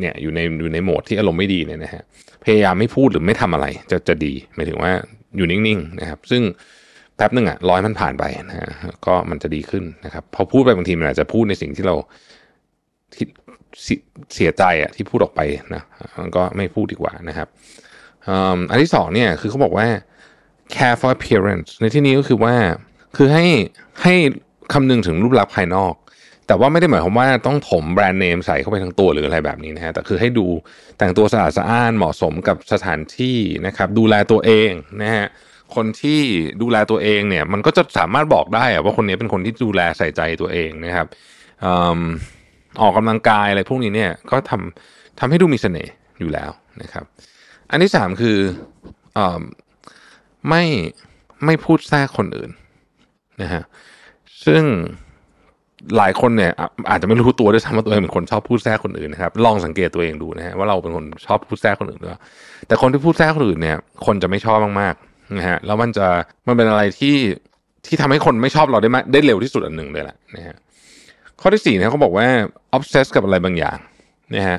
[0.00, 2.02] เนี่ยอยู่ในอยู่ในโหมดที่อารมณ์ไม่ดีเนี่ยนะฮะ
[2.44, 4.92] พยายามไม่พูดหรือไม่ทำอะไรจะจะดีหมายถึงว่า
[5.36, 6.42] อยู่นิ่งๆนะครับ ซึ่ง
[7.16, 8.68] แป๊บหนึ่งอะร้อยมันผ่านไปนะฮะ
[9.06, 11.94] ก็มันจะดีขึ้นนะครับพอพูดไปบางทีมันอาจจะพูดในสิ่งที่เรา
[13.14, 13.26] ที่
[14.34, 15.40] เสียใจอะที่พูดออกไป
[15.74, 15.82] นะ
[16.20, 17.48] มันก็ไม่พูดดีกว่านะครับ
[18.70, 19.86] อันที่สองเนี่ยคือเขาบอกว่า
[20.74, 22.54] care for appearance ในที่นี้ก็คือว่า
[23.16, 23.46] คือให้
[24.02, 24.14] ให้
[24.72, 25.94] คำนึงถึงรูปลักษณ์ภายนอก
[26.46, 30.46] แต่ว่าไม่ได้หมายความว่าต้องถมแบรนด์เนมใส่เข้าไปทั้งตัวหรืออะไรแบบนี้นะฮะแต่คือให้ดู
[30.98, 34.70] แต่งตัวสะอาดสะอ้านเหมาะสมกับสถานที่นะครับ ดูแลตัวเอง
[35.02, 35.26] นะฮะ
[35.74, 36.20] คนที่
[36.62, 41.06] ดูแลตัวเองเนี่ย มันก็จะสามารถบอกได้ว่าคนนี้เป็นคนที่ดูแลใส่ใจตัวเองนะครับ
[42.82, 46.50] ออกกำลังกายอะไรพวกนี้เนี่ยก็ทำทำให้ดูมีเสน่ห์อยู่แล้ว
[46.82, 47.04] นะครับ
[47.70, 48.38] อันที่สามคือ
[49.18, 49.20] อ
[50.48, 50.64] ไม่
[51.44, 52.50] ไม่พูดแทรกคนอื่น
[53.42, 53.62] นะฮะ
[54.46, 54.62] ซึ่ง
[55.98, 56.52] หลายคนเนี่ย
[56.90, 62.18] อาจจะไม่รู้ตัวด้วยซ้ำว่าตัวเองเป็นคนชอบพูดแทรกคนอื่นนะครับลองสังเกตตัวเองดูนะฮะว่าเราเป็นคนชอบพูดแทรกคนอื่นด้วย
[62.66, 63.76] แต่คนที่พูดแทรกคนอื่นเนี่ย
[64.06, 66.06] คนจะไม่ชอบมากๆนะฮะแล้วมันจะ
[66.46, 67.16] มันเป็นอะไรที่
[67.86, 70.56] ที่ทำให้คนไม่ชอบเราได้มากได้เร็วที่สุดอันหนึ่งเลยแหละนะฮะ
[71.40, 72.26] ข้อที่สี่เนี่ยเขาบอกว่า
[72.76, 73.78] obsess กับอะไรบางอย่าง
[74.34, 74.58] นะฮะ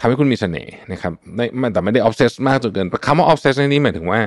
[0.00, 4.20] ทำให้คุณมีเสน่ห์นะครับไม่แต่ไม่ได้ obsess มากจนเกินคำว่า obsess ในนี้หมายถึงว่า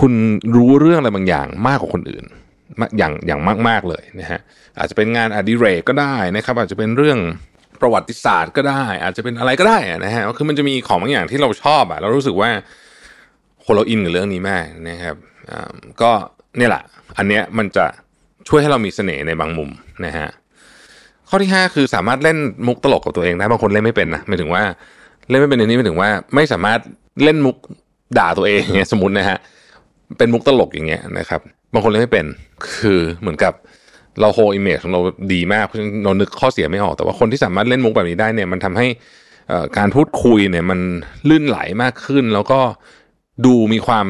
[0.00, 0.12] คุณ
[0.56, 2.24] รู้เรื่องอะไรบางอย่างมากกว่าคนอื่น
[2.98, 4.40] อย่างอย่างมาก ๆเลยนะฮะ
[4.78, 7.18] อาจจะเป็นงานอดิเรกก็ได้นะครับ อาจจะเป็นเรื่อง
[7.80, 12.50] ประวัติศาสตร์ก็ได้ อาจจะเป็นอะไรก็ได้นะฮะคือมันจะมีของบางอย่างที่เราชอบอะเรารู้สึกว่า
[13.60, 15.16] โหเราอินกับเรื่องนี้มากนะครับ
[16.02, 16.10] ก็
[16.56, 16.82] เนี่ยแหละ
[17.18, 17.86] อันเนี้ยมันจะ
[18.48, 19.70] ช่วยให้เรามีเสน่ห์ในบางมุม
[20.06, 20.28] นะฮะ
[21.28, 24.62] ข้อที่ 5 คือสามารถเล่นมุกตลกกับตัวเองได้บางคนเล่นไม่เป็นนะหมายถึงว่า
[25.28, 26.80] เล่นไม่เป็นในนี้หมายถึงว่าไม่สามารถ
[27.24, 27.56] เล่นมุก
[28.18, 29.38] ด่าตัวเองเนี่ยสมมตินะฮะ
[30.18, 31.40] เป็นมุกตลกอย่างเงี้ยนะครับ
[31.72, 32.26] บางคนเล่นไม่เป็น
[32.76, 33.52] คือเหมือนกับ
[34.20, 35.00] เราโห image ของเรา
[35.32, 38.86] ดีมากเพราะฉะนั้นเรานึกข้อเสียไม่ออกแต่ว่าคนที่สามารถเล่นมุกแบบนี้ได้เนี่ยมันทำให้
[39.78, 40.80] การพูดคุยเนี่ยมัน
[41.28, 42.60] ลื่นไหลมากขึ้น แล้วก็
[43.46, 44.06] ดูมีความ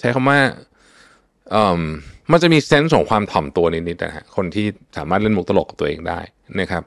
[0.00, 0.38] ใช้คำว่า
[1.52, 1.80] เอ่อ
[2.32, 6.20] มันจะมี sense ของความถ่อมตัวนิดๆนะฮะคนที่สามารถเล่นมุกตลกกับตัวเองได้
[6.60, 6.82] นะครับ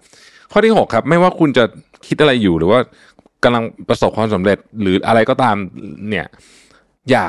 [0.51, 1.63] ข้อที่ 6 ครับ ไม่ว่าคุณจะ
[2.07, 2.79] คิดอะไรอยู่หรือว่า
[3.43, 5.55] กำลังประสบความสำเร็จหรืออะไรก็ตาม
[6.09, 6.25] เนี่ย
[7.11, 7.27] อย่า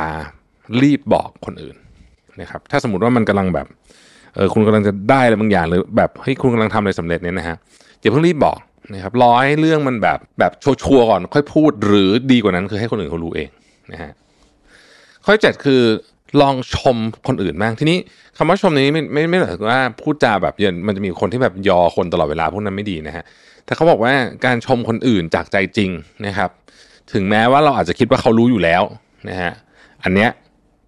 [0.83, 1.77] รีบบอกคนอื่น
[2.41, 3.67] นะครับถ้าสมมติว่ามันกำลังแบบ
[4.35, 7.57] เออคุณกำลังจะได้อะไรบางอย่างหรือแบบเฮ้ยคุณกำลังทำอะไรสำเร็จเนี่ยนะฮะ
[8.01, 8.59] อย่าเพิ่งรีบบอก
[8.95, 13.49] นะครับรอให้เรื่องมันแบบแบบชัวร์ก่อนค่อยพูดหรือดีกว่านั้นคือให้คนอื่นเขารู้เอง
[13.93, 14.11] นะฮะ
[15.25, 15.83] ข้อเจ็ดคือ
[16.41, 16.97] ลองชม
[17.29, 17.99] คนอื่นบ้างทีนี้
[18.37, 23.25] คำว่าชมนี้ไม่ไม่ไม่หมายถึงว่าพูดจาแบบเย็นมันจะมีคนที่แบบยอคนตลอดเวลาพวกนั้นไม่ดีนะฮะ
[23.65, 24.13] แต่เขาบอกว่า
[24.45, 25.91] การชมคนอื่นจากใจจริง
[26.27, 26.51] นะครับ
[27.13, 28.83] ถึงแม้ว่าเราอาจจะคิดว่าเขารู้อยู่แล้ว
[29.29, 29.53] นะฮะ
[30.05, 30.31] อันเนี้ย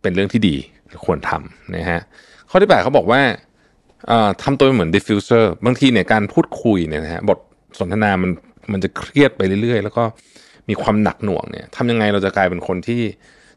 [0.02, 0.56] เป็นเรื่องที่ดี
[1.06, 2.00] ควรทำนะฮะ
[2.50, 3.20] ข้อที่แปดเขาบอกว่า
[4.42, 7.38] ทำตัวเหมือน diffuser บางทีเนี่ยการพูดคุยเนี่ยนะฮะบท
[7.78, 8.30] สนทนามัน
[8.72, 10.02] มันจะเครียดไปเรื่อยๆ แล้วก็
[10.68, 13.02] มีความหนักหน่วงเนี่ยทำยังไงเราจะกลายเป็นคนที่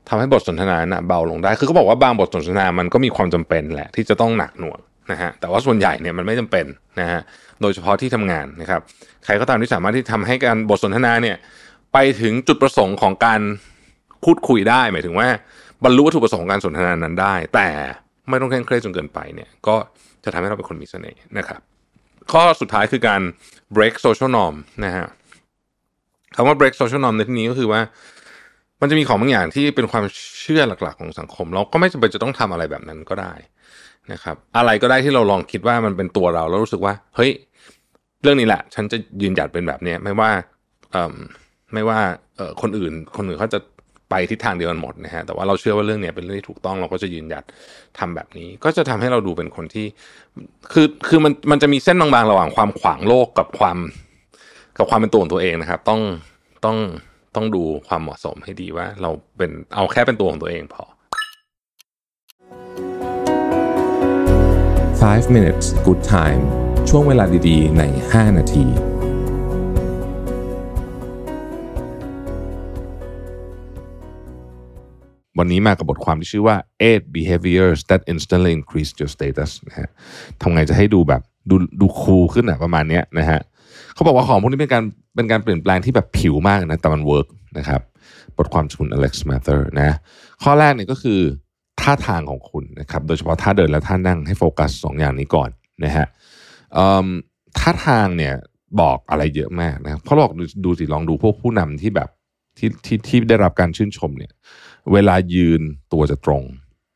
[0.09, 4.79] ทำให้บทสนทนานะเบาลงได้ คือเขาบอกว่าบางบทสนทนามันก็มีความจำเป็นแหละที่จะต้องหนักหน่วง
[5.11, 6.65] นะฮะ แต่ว่าส่วนใหญ่เนี่ยมันไม่จำเป็น
[6.99, 7.19] นะฮะ
[7.61, 8.81] โดยเฉพาะที่ทำงานนะครับ
[9.25, 11.37] ใครก็ตามที่สามารถที่ทำให้การบทสนทนาเนี่ย
[11.93, 13.41] ไปถึงจุดประสงค์ของการ
[14.23, 15.27] พูดคุยได้ หมายถึงว่า
[15.83, 17.69] บรรลุวัตถุประสงค์ของการสนทนานั้นได้ แต่
[18.29, 19.75] ไม่ต้องเคร่งเครียดจนเกินไปเนี่ย ก็
[20.23, 21.61] จะทำให้เราเป็นคนมีเสน่ห์นะครับ
[22.31, 23.21] ข้อสุดท้ายคือการ
[23.75, 24.55] break social norm
[24.85, 25.07] นะฮะ
[26.35, 27.81] คำว่า break social norm ในที่นี้ก็คือว่า
[28.81, 30.03] มันจะมีของบางอย่างที่เป็นความ
[30.41, 33.33] เชื่อหลักๆ ของสังคม เราก็ไม่จำเป็นจะต้องทำอะไรแบบนั้นก็ได้
[34.11, 37.31] นะครับ อะไรก็ได้ที่เราลองคิดว่ามันเป็นตัวเราแล้วรู้สึกว่า เฮ้ย
[38.23, 40.31] เรื่องนี้แหละ ฉันจะยืนหยัดเป็นแบบนี้ไม่ว่า
[41.73, 41.99] ไม่ว่า
[42.61, 43.59] คนอื่น คนอื่นเขาจะ
[44.09, 47.43] ไปทิศทางเดียวกันหมดนะฮะแต่ว่าเราเชื่อว่าเรื่องนี้เป็นเรื่องที่ถูกต้องเราก็จะยืนหยัด
[47.99, 49.87] ทำแบบนี้ ก็จะทำให้เราดูเป็นคนที่
[50.71, 53.77] คือคือมันมันจะมีเส้นบางๆระหว่างความขวางโลกกับความ
[54.77, 56.01] กับความเป็นตัวของตัวเองนะครับ ต้อง
[56.65, 56.77] ต้อง
[57.35, 60.83] ต้องดูความเหมาะสมให้ดีว่า เราเป็นเอาแค่เป็นตัวของตัวเองพอ
[65.05, 66.41] 5 minutes good time
[66.89, 68.65] ช่วงเวลาดีๆ ใน 5 นาที
[75.39, 76.55] วันนี้มากับบทความที่ชื่อว่า
[76.89, 79.89] eight behaviors that instantly increase your status นะฮะ
[80.41, 83.39] ทำไงจะให้ดูแบบดูดูคูลขึ้นอะประมาณเนี้ยนะฮะ
[83.93, 84.83] เขาบอกว่าของพวกนี้เป็นการ
[85.15, 87.81] เป็นการเปลี่ยนแปลงที่แบบผิวมากนะแต่มัน work นะครับ
[88.37, 89.89] บทความคุณอเล็กซ์มาเธอร์นะ
[90.43, 91.19] ข้อแรกเนี่ยก็คือ
[91.81, 95.49] ท่าทางของคุณนะครับโดยเฉพาะท่าเดินและท่านั่งให้โฟกัสสองอย่างนี้ก่อน
[95.83, 96.07] นะฮะ
[97.59, 98.33] ท่าทางเนี่ย
[98.81, 102.09] บอกอะไรเยอะมากนะเพราะบอกดูดูสิลองดูพวกผู้นำที่แบบ
[102.57, 104.31] ที่ที่ที่ได้รับการชื่นชมเนี่ย
[104.93, 105.61] เวลายืน
[105.93, 106.43] ตัวจะตรง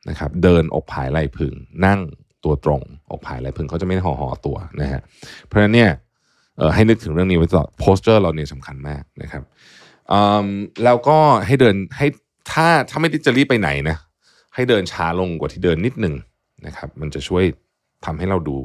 [0.08, 1.54] นะครับเดินอกผายไหล่ผึ่ง
[1.86, 2.00] นั่ง
[2.44, 5.00] ตัวตรงอกผายไหล่ผึ่งเขาจะไม่ห่อห่อตัวนะฮะ
[5.46, 5.90] เพราะฉะนั้นเนี่ย
[6.74, 9.42] ให้นึกถึงเรื่องนี้ไว้ตลอด posture เราเนี่ยสำคัญมากนะครับ
[10.84, 12.06] แล้วก็ให้เดินให้
[12.52, 13.96] ถ้าถ้าไม่ได้จะรีบไปไหนนะ
[14.54, 16.14] ให้เดินช้าลงกว่าที่เดินนิดหนึ่ง
[16.66, 17.44] นะครับ มันจะช่วย
[18.04, 18.56] ทำให้เราดู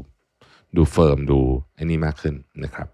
[0.75, 1.39] ดู firm ดู
[1.75, 2.87] ไอ้นี่มากขึ้นนะครับ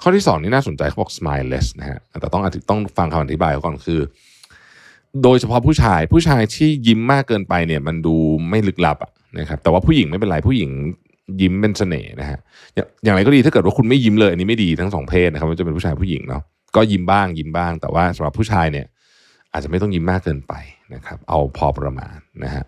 [0.00, 4.00] ข้อที่สองนี่น่าสนใจเขาบอก smile less นะฮะแต่ต้องอธิต้องฟังคำอธิบายก่อนคือ
[5.22, 8.14] โดยเฉพาะผู้ชาย ผู้ชายที่ยิ้มมากเกินไปเนี่ย มันดู
[8.50, 10.70] ไม่ลึกลับะนะครับ แต่ว่าผู้หญิงไม่เป็นไรผู้หญิง
[11.40, 12.38] ยิ้มเป็นเสน่ห์นะฮะ
[13.04, 16.42] อย่างไรก็ดีถ้าเกิดว่าคุณไม่ยิ้มเลยอันนี้ไม่ดีทั้งสองเพศนะครับไม่ว่าจะเป็นผู้ชายผู้หญิงเนาะ
[16.76, 18.86] ก็ยิ้มบ้างยิ้มบ้าง แต่ว่าสำหรับผู้ชายเนี่ย
[19.52, 20.54] อาจจะไม่ต้องยิ้มมากเกินไป
[20.94, 22.64] นะครับ เอาพอประมาณนะฮะ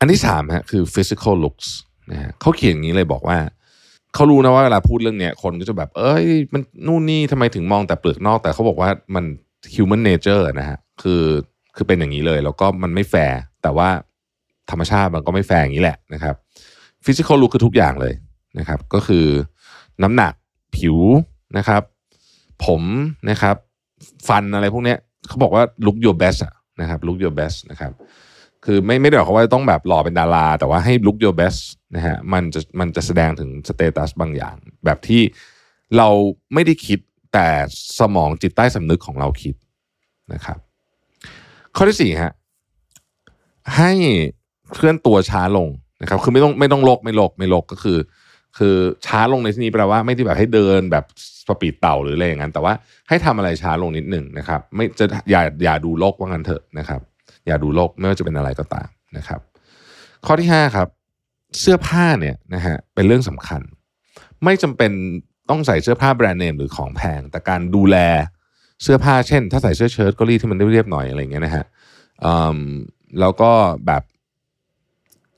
[0.00, 1.68] อันที่สามฮะคือ physical looks
[2.10, 3.38] นะฮะเขาเขียนอย่างนี้เลยบอกว่า
[4.14, 9.24] เขารู้นะว่าเวลาพูดเรื่องเนี้ยคนก็จะแบบ เอ้ย มันนู่นนี่ทำไมถึงมองแต่เปลือกนอก แต่เขาบอกว่ามัน
[9.74, 11.22] human nature นะฮะคือ
[11.76, 13.88] คือเป็นอย่างนี้เลย แล้วก็มันไม่แฟร์แต่ว่า
[14.70, 16.34] ธรรมชาติมันก็ไม่แฟร์อย่างนี้แหละนะครับ
[17.04, 18.14] physical look คือทุกอย่างเลย
[18.58, 19.26] นะครับ ก็คือ
[20.02, 20.32] น้ำหนัก
[20.76, 20.96] ผิว
[21.58, 21.82] นะครับ
[22.66, 22.82] ผม
[23.30, 23.56] นะครับ
[24.28, 24.98] ฟันอะไรพวกเนี้ย
[25.28, 27.92] เขาบอกว่า look your best อะนะครับ look your best นะครับ
[28.64, 31.60] คือไม่ไม่ได้บอกว่าต้องแบบหล่อเป็นดารา แต่ว่าให้ look your best
[31.96, 35.22] นะฮะมันจะมันจะแสดงถึง status บางอย่าง แบบที่
[35.96, 36.08] เรา
[36.54, 36.98] ไม่ได้คิด
[37.34, 37.48] แต่
[37.98, 39.54] สมองจิตใต้สำนึกของเราคิด
[40.32, 40.58] นะครับ
[41.76, 42.32] ข้อที่สี่ฮะ
[43.76, 43.92] ให้
[44.74, 45.68] เคลื่อนตัวช้าลง
[46.00, 47.98] นะครับ คือไม่ต้องไม่ต้องโลกไม่โลกไม่โลกก็คือ
[48.58, 48.74] คือ
[49.06, 51.04] ช้าลงในที่นี้แปลว่าไม่ได้แบบให้เดินแบบ
[51.46, 52.72] สปีดเต่าหรืออะไรอย่างนั้น แต่ว่า
[53.08, 57.00] ให้ทำอะไรช้าลงนิดหนึ่งนะครับ ไม่จะอย่าอย่าดูโลกว่างั้นเถอะนะครับ
[57.46, 59.40] อย่าดูโลกไม่ว่าจะเป็นอะไรก็ตามนะครับ
[60.26, 60.88] ข้อที่ห้าครับ
[61.60, 63.62] เสื้อผ้าเนี่ยนะฮะเป็นเรื่องสำคัญ
[64.44, 64.90] ไม่จำเป็น
[65.50, 67.96] ต้องใส่เสื้อผ้าแบรนด์เนมหรือของแพง แต่การดูแล
[68.82, 71.64] เสื้อผ้าเช่น ถ้าใส่เสื้อเชิ้ตก็รีดที่มันเรียบๆหน่อยอะไรอย่างเงี้ยนะฮะ
[73.20, 73.50] แล้วก็
[73.86, 74.02] แบบ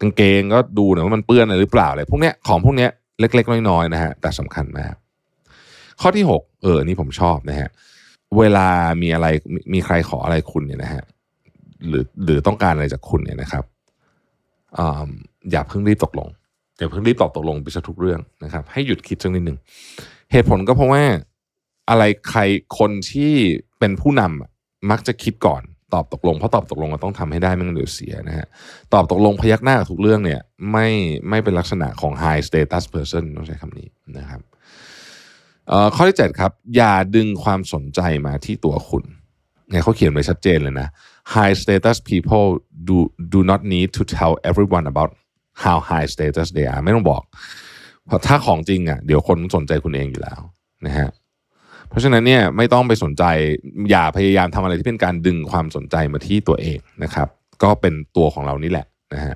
[0.01, 4.95] กางเกงก็ดูหน่อยว่ามันเปื้อนอะไรหรือเปล่าอะไรพวกเนี้ยของพวกเนี้ยเล็ก ๆ น้อยๆนะฮะแต่สำคัญมาก
[6.01, 7.68] ข้อที่หกเออนี่ผมชอบนะฮะ
[8.39, 8.68] เวลา
[9.03, 9.26] มีอะไร
[9.72, 11.03] มีใครขออะไรคุณเนี่ยนะฮะ
[11.89, 13.64] หรือหรือต้องการอะไรจากคุณเนี่ยนะครับ
[14.78, 14.80] อ
[15.51, 16.28] อย่าเพิ่งรีบตกลง
[16.78, 19.59] อย่าเพิ่งรีบตอบตกลงไปซะทุกเรื่องนะครับ ให้หยุดคิดสักนิดหนึ่ง
[20.32, 21.03] เหตุผลก็เพราะว่า
[21.89, 22.41] อะไรใคร
[22.78, 23.34] คนที่
[23.78, 24.51] เป็นผู้นำอะ
[24.91, 25.62] มักจะคิดก่อน
[25.95, 28.47] ตอบตกลงเพราะตอบตกลงเราต้องทำให้ได้ไม่งั้นเดี๋ยวเสียนะฮะ
[28.93, 30.41] ตอบตกลงพยักหน้ากับทุกเรื่องเนี่ย
[30.72, 30.89] ไม่
[31.28, 34.41] ไม่เป็นลักษณะของ high status person ต้องใช้คำนี้นะครับ
[35.95, 39.05] ข้อที่เจ็ดครับ อย่าดึงความสนใจมาที่ตัวคุณ
[39.70, 40.89] ไงเขาเขียนไว้ชัดเจนเลยนะ
[41.34, 42.49] high status people
[42.89, 42.99] do
[43.34, 45.11] do not need to tell everyone about
[45.64, 47.22] how high status they are ไม่ต้องบอก
[48.07, 50.41] เพราะถ้าของจริงอะเดี๋ยวคนสนใจคุณเองอยู่แล้ว
[50.86, 51.09] นะฮะ
[51.91, 53.24] เพราะฉะนั้นเนี่ยไม่ต้องไปสนใจ
[53.91, 57.28] อย่าพยายามทำอะไรที่เป็นการดึงความสนใจมาที่ตัวเองนะครับ
[57.62, 59.34] ก็เป็นตัวของเรานี่แหละนะฮะ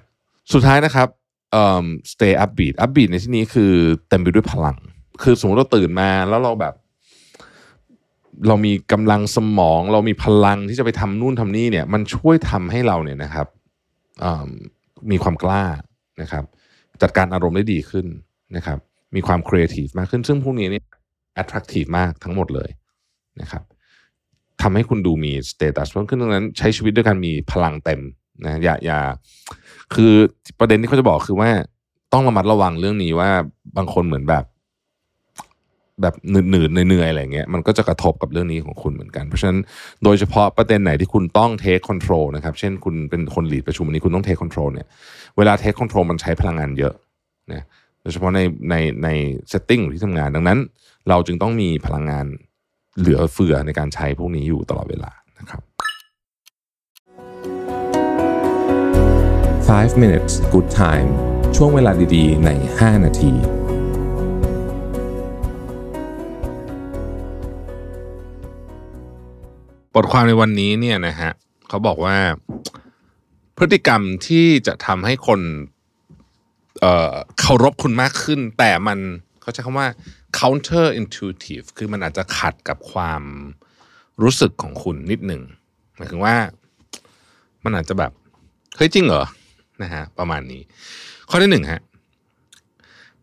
[0.52, 1.08] สุดท้ายนะครับ
[1.52, 3.72] เอ่อ stay upbeat upbeat ในที่นี้คือ
[4.08, 4.76] เต็มไปด้วยพลัง
[5.22, 6.74] คือสมมติเราตื่นมาแล้วเราแบบ
[8.48, 13.46] เรามีกำลังสมอง เรามีพลังที่จะไปทำนู่นทำนี่เนี่ย มันช่วยทำให้เราเนี่ยนะครับ
[15.10, 15.64] มีความกล้า
[16.22, 16.44] นะครับ
[17.02, 18.06] จัดการอารมณ์ได้ดีขึ้น
[18.56, 18.78] นะครับ
[19.14, 20.84] มีความครีเอทีฟมากขึ้นซึ่งพวกนี้เนี่ย
[21.40, 22.70] attractive มากทั้งหมดเลย
[23.40, 23.62] นะครับ
[24.62, 28.00] ทำให้คุณดูมี status เพิ่มขึ้นดังนั้น ใช้ชีวิตด้วยการมีพลังเต็ม
[28.44, 29.00] นะอย่าอย่า
[29.94, 30.12] คือ
[30.58, 31.50] ประเด็นที่เขาจะบอกคือว่า
[32.12, 33.30] ต้องระมัดระวังเรื่องนี้ว่า
[33.76, 34.44] บางคนเหมือนแบบ
[36.02, 39.58] แบบหนืดๆเหนื่อยๆอะไรเงี้ยมันก็จะกระทบกับเรื่องนี้ของคุณเหมือนกัน เพราะฉะนั้น
[40.04, 44.86] โดยเฉพาะประเด็นไหนที่คุณต้อง take control นะครับ เช่นคุณเป็นคน lead ประชุมอันนี้คุณต้อง take control เนี่ย
[45.36, 46.94] เวลา take control มันใช้พลังงานเยอะ
[47.52, 47.64] นะ
[48.02, 48.40] โดยเฉพาะใน
[48.70, 48.74] ใน
[49.04, 49.08] ใน
[49.48, 50.58] setting ที่ทำงานดังนั้น
[51.08, 52.26] เราจึงต้องมีพลังงาน
[52.98, 55.62] เหลือเฟือในการใช้พวกนี้อยู่ตลอดเวลานะครับ
[59.68, 61.08] 5 minutes good time
[61.56, 63.32] ช่วงเวลาดีๆ ใน 5 นาที
[69.94, 71.32] บทความในวันนี้เนี่ยนะฮะ
[71.68, 72.16] เขาบอกว่า
[73.56, 75.40] พฤติกรรมที่จะทำให้คน
[77.40, 78.98] เคารพคุณมากขึ้น แต่มัน
[79.40, 79.88] เขาใช้คำว่า
[80.38, 83.22] counter intuitive คือมันอาจจะขัดกับความ
[84.22, 85.42] รู้สึกของคุณนิดหนึ่ง
[85.96, 86.36] หมายถึงว่า
[87.64, 88.12] มันอาจจะแบบ
[88.76, 89.24] เฮ้ยจริงเหรอ
[89.82, 90.62] นะฮะประมาณนี้
[91.30, 91.80] ข้อที่หนึ่งฮะ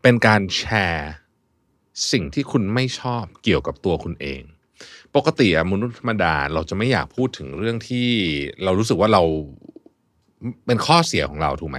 [0.02, 1.10] เป็นการแชร์
[2.12, 4.42] สิ่งที่คุณไม่ชอบเกี่ยวกับตัวคุณเอง
[5.16, 8.08] ปกติมนุษย์ธรรมดาเราจะไม่อยากพูดถึงเรื่องที่
[8.64, 9.22] เรารู้สึกว่าเรา
[10.66, 11.78] เป็นข้อเสียของเราถูกไหม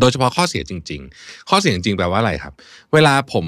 [0.00, 2.54] โดยเฉพาะข้อเสียจริง ๆ ข้อเสียจริงๆแปลว่าอะไรครับ
[2.92, 3.46] เวลาผม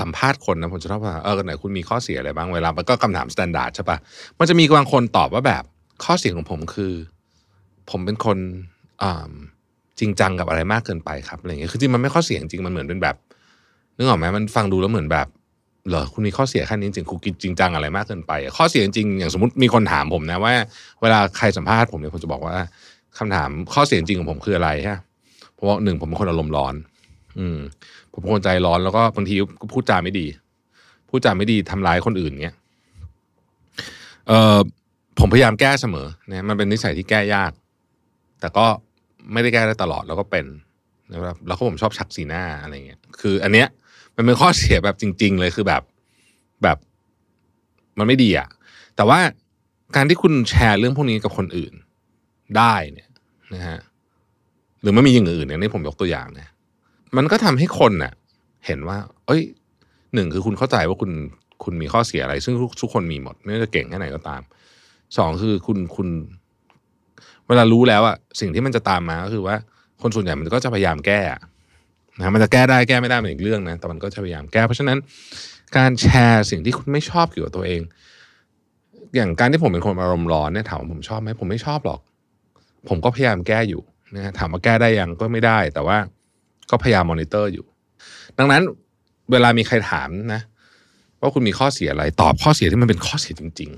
[0.00, 3.98] สัมภาษณ์คนนะผมจะชอบว่าเออไหนคุณมีข้อเสียอะไรบ้างเวลามันก็คำถาม standard ใช่ปะ
[4.38, 5.62] มันจะมีบางคนตอบว่าแบบ
[6.04, 6.92] ข้อเสียของผมคือ
[7.90, 8.38] ผมเป็นคน
[10.00, 13.16] จริงจังกับอะไรมากเกินไปครับอะไรเงี้ยคือจริงมันไม่ข้อเสียจริงมันเหมือนเป็นแบบ
[13.96, 15.26] นึกออกไหมมันฟังดูแล้วเหมือนแบบ
[15.88, 20.52] เหรอคุณมีข้อเสียแค่นี้จริงคุณกินจริงจังอะไรมากเกินไป ข้อเสียจริงอย่างสมมติมีคนถามผมนะว่า
[21.02, 22.56] เวลาใครสัมภาษณ์ผมเนี่ยผมจะบอกว่า
[23.18, 25.00] คำถามข้อเสียจริงของผมคืออะไรฮะ
[25.54, 26.74] เพราะว่าหนึ่งผมเป็นคนอารมณ์ร้อน
[27.38, 27.58] อืม
[28.12, 30.26] ผมเป็นคนใจร้อนแล้วก็บางทีก็พูดจาไม่ดี
[31.08, 32.56] พูดจาไม่ดีทำร้ายคนอื่นเงี้ย
[34.28, 34.58] เออ
[35.18, 37.52] ผมพยายามแก้เสมอนะมันเป็นนิสัยที่แก้ยาก
[38.40, 38.66] แต่ก็
[39.32, 40.46] ไม่ได้แก้ได้ตลอดแล้วก็เป็น
[41.12, 43.68] นะครับแล้วก็ผมชอบชักสีหน้าอะไรเงี้ย คือ อันเนี้ย
[44.16, 45.82] มันเป็นข้อเสียแบบจริง ๆ เลยคือแบบ
[46.62, 46.78] แบบ
[47.98, 48.48] มันไม่ดีอะ
[48.96, 49.18] แต่ว่า
[49.96, 51.72] การที่คุณแชร์เรื่องพวกนี้กับคนอื่น
[52.58, 53.08] ได้เนี่ย
[53.54, 53.78] นะฮะ
[54.82, 56.48] หรือไม่มีอย่างอื่นเนี่ยนี่ผมยกตัวอย่างนะ
[57.16, 58.12] มันก็ทำให้คนน่ะ
[58.66, 59.42] เห็นว่า เอ้ย
[60.14, 61.12] หนึ่งคือคุณเข้าใจว่าคุณ
[61.64, 64.42] คุณมีข้อเสียอะไร ซึ่งทุกทุกคนมีหมด ไม่ว่าจะเก่งแค่ไหนก็ตาม
[65.16, 66.08] สองคือคุณคุณ
[67.48, 69.56] เวลารู้แล้วอะสิ่งที่มันจะตามมาก็คือว่า
[70.02, 71.20] คนส่วนใหญ่มันก็จะพยายามแก้
[72.18, 74.98] นะมันจะแก้ได้แก้ไม่ได้เป็นอีกเรื่องนะแต่มันก็จะพยายามแก้ เพราะฉะนั้น
[75.76, 77.80] การแชร์สิ่งที่คุณไม่ชอบเกี่ยวกับตัวเอง
[79.16, 82.00] อย่างการที่ผมเป็นคนอารมณ์ร้อนเนี่ยถามผมชอบไหมผมไม่ชอบหรอก
[82.88, 83.82] ผมก็พยายามแก้อยู่
[84.14, 85.98] นะถามว่าแก้ได้ยังก็ไม่ได้ แต่ว่า
[86.70, 87.64] ก็พยายามมอนิเตอร์อยู่
[88.38, 88.62] ดังนั้น
[89.32, 90.40] เวลามีใครถามนะ
[91.20, 93.70] ว่าคุณมีข้อเสียอะไร ตอบข้อเสียที่มันเป็นข้อเสียจริง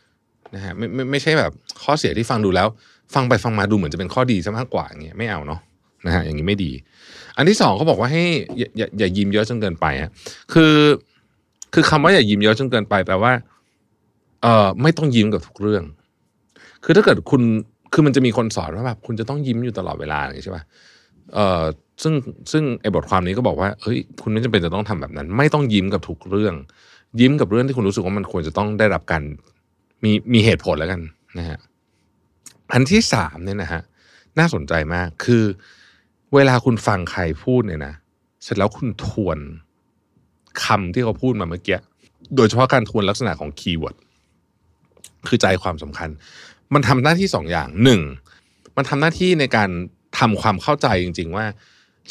[0.00, 1.52] ๆนะฮะไม่ไม่ไม่ใช่แบบ
[1.82, 2.68] ข้อเสียที่ฟังดูแล้ว
[3.14, 5.60] ฟังไปฟังมาดูเหมือนจะเป็นข้อดีซะมากกว่าอย่างเงี้ยไม่เอาเนาะ
[6.06, 6.72] นะฮะอย่างนี้ไม่ดี
[7.36, 8.24] อันที่สองเขาบอกว่าให้
[8.58, 10.10] อย่าอย่าอย่ายิ้มเยอะจนเกินไปฮะ
[10.52, 10.74] คือ
[11.74, 13.32] คือคำว่าอย่ายิ้มเยอะจนเกินไปแปลว่า
[14.42, 15.84] เอ่อไม่ต้องยิ้มกับทุกเรื่อง
[16.84, 17.42] คือถ้าเกิดคุณ
[17.92, 20.64] คือมันจะมีคนสอนว่าแบบคุณจะต้องยิ้มอยู่ตลอดเวลาอย่างนี้ใช่ป่ะ
[21.34, 21.62] เอ่อ
[22.02, 22.14] ซึ่ง
[22.52, 26.54] ซึ่งไอ้บทความนี้ก็บอกว่าเฮ้ยคุณไม่จำเป็นจะต้องทำแบบนั้น ไม่ต้องยิ้มกับทุกเรื่อง
[27.20, 29.22] ยิ้มกับเรื่องที่คุณรู้สึกว่ามันควรจะต้องได้รับการ
[30.04, 31.00] มีมีเหตุผลแล้วกัน
[31.38, 31.58] นะฮะ
[32.72, 33.82] อันที่สามเนี่ยนะฮะ
[34.38, 35.44] น่าสนใจมากคือ
[36.34, 37.94] เวลาคุณฟังใครพูดเนี่ยนะ
[38.42, 39.38] เสร็จแล้วคุณทวน
[40.64, 41.78] คำที่เขาพูดมาเมื่อกี้
[42.36, 43.96] โดยเฉพาะการทวนลักษณะของ keyword
[45.28, 46.08] คือใจความสำคัญ
[46.74, 48.00] มันทำหน้าที่สองอย่างหนึ่ง
[48.76, 49.68] มันทำหน้าที่ในการ
[50.18, 51.44] ทำความเข้าใจจริง ๆ ว่า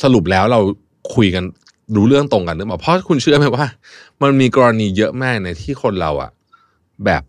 [0.04, 0.60] สรุปแล้วเรา
[1.16, 1.44] คุยกัน
[1.96, 3.66] รู้เรื่องตรงกันหรือเปล่าเพราะคุณเชื่อไหมว่า
[4.22, 6.32] มันมีกรณีเยอะมากในที่คนเราอะ
[7.06, 7.24] แบบ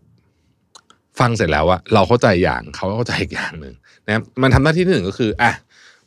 [1.19, 3.73] ฟังเสร็จแล้วอะเราเข้าใจอย่างเขาเข้าใจอีกอย่างหนึ่ง
[4.05, 5.51] นะมันทำหน้าที่หนึ่งก็คืออะ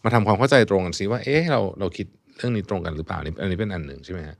[0.05, 2.07] มาทำความเข้าใจตรงกันซิว่า เอ๊ะเราเราคิด
[2.37, 4.37] เรื่องนี้ตรงกันหรือเปล่านี่อันนี้เป็นอันหนึ่งใช่ไหมฮะ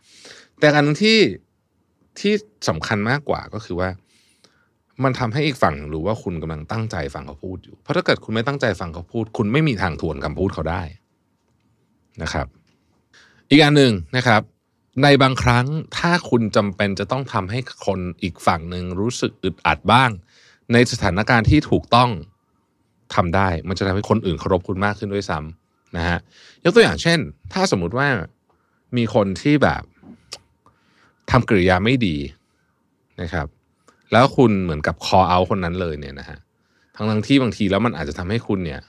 [0.61, 1.19] แต่อันที่
[2.21, 2.33] ที่
[2.69, 3.89] สำคัญมากกว่าก็คือว่า
[5.05, 10.83] มันทำให้อีกฝั่งรู้ว่าคุณกำลังตั้งใจฟังเขาพูดอยู่ เพราะถ้าเกิดคุณไม่ตั้งใจฟังเขาพูด คุณไม่มีทางทวนคำพูดเขาได้
[12.23, 12.47] นะครับ
[13.51, 14.43] อีกอันหนึ่งนะครับ
[15.03, 15.67] ในบางครั้ง
[15.99, 20.11] ถ้าคุณจำเป็นจะต้องทำให้คนอีกฝั่งหนึ่งรู้สึกอึดอัดบ้าง
[20.73, 22.11] ในสถานการณ์ที่ถูกต้อง
[23.15, 26.19] ทำได้ มันจะทำให้คนอื่นเคารพคุณมากขึ้นด้วยซ้ำนะฮะ
[26.65, 27.19] ยกตัวอย่างเช่น
[27.53, 28.09] ถ้าสมมุติว่า
[28.97, 29.83] มีคนที่แบบ
[31.31, 32.17] ทำกริยาไม่ดี
[33.21, 33.47] นะครับ
[34.13, 36.39] แล้วคุณเหมือนกับ call out คนนั้นเลยเนี่ยนะฮะ
[36.97, 38.81] ทั้งทั้งที่บางทีแล้วมันอาจจะทำให้คุณเนี่ย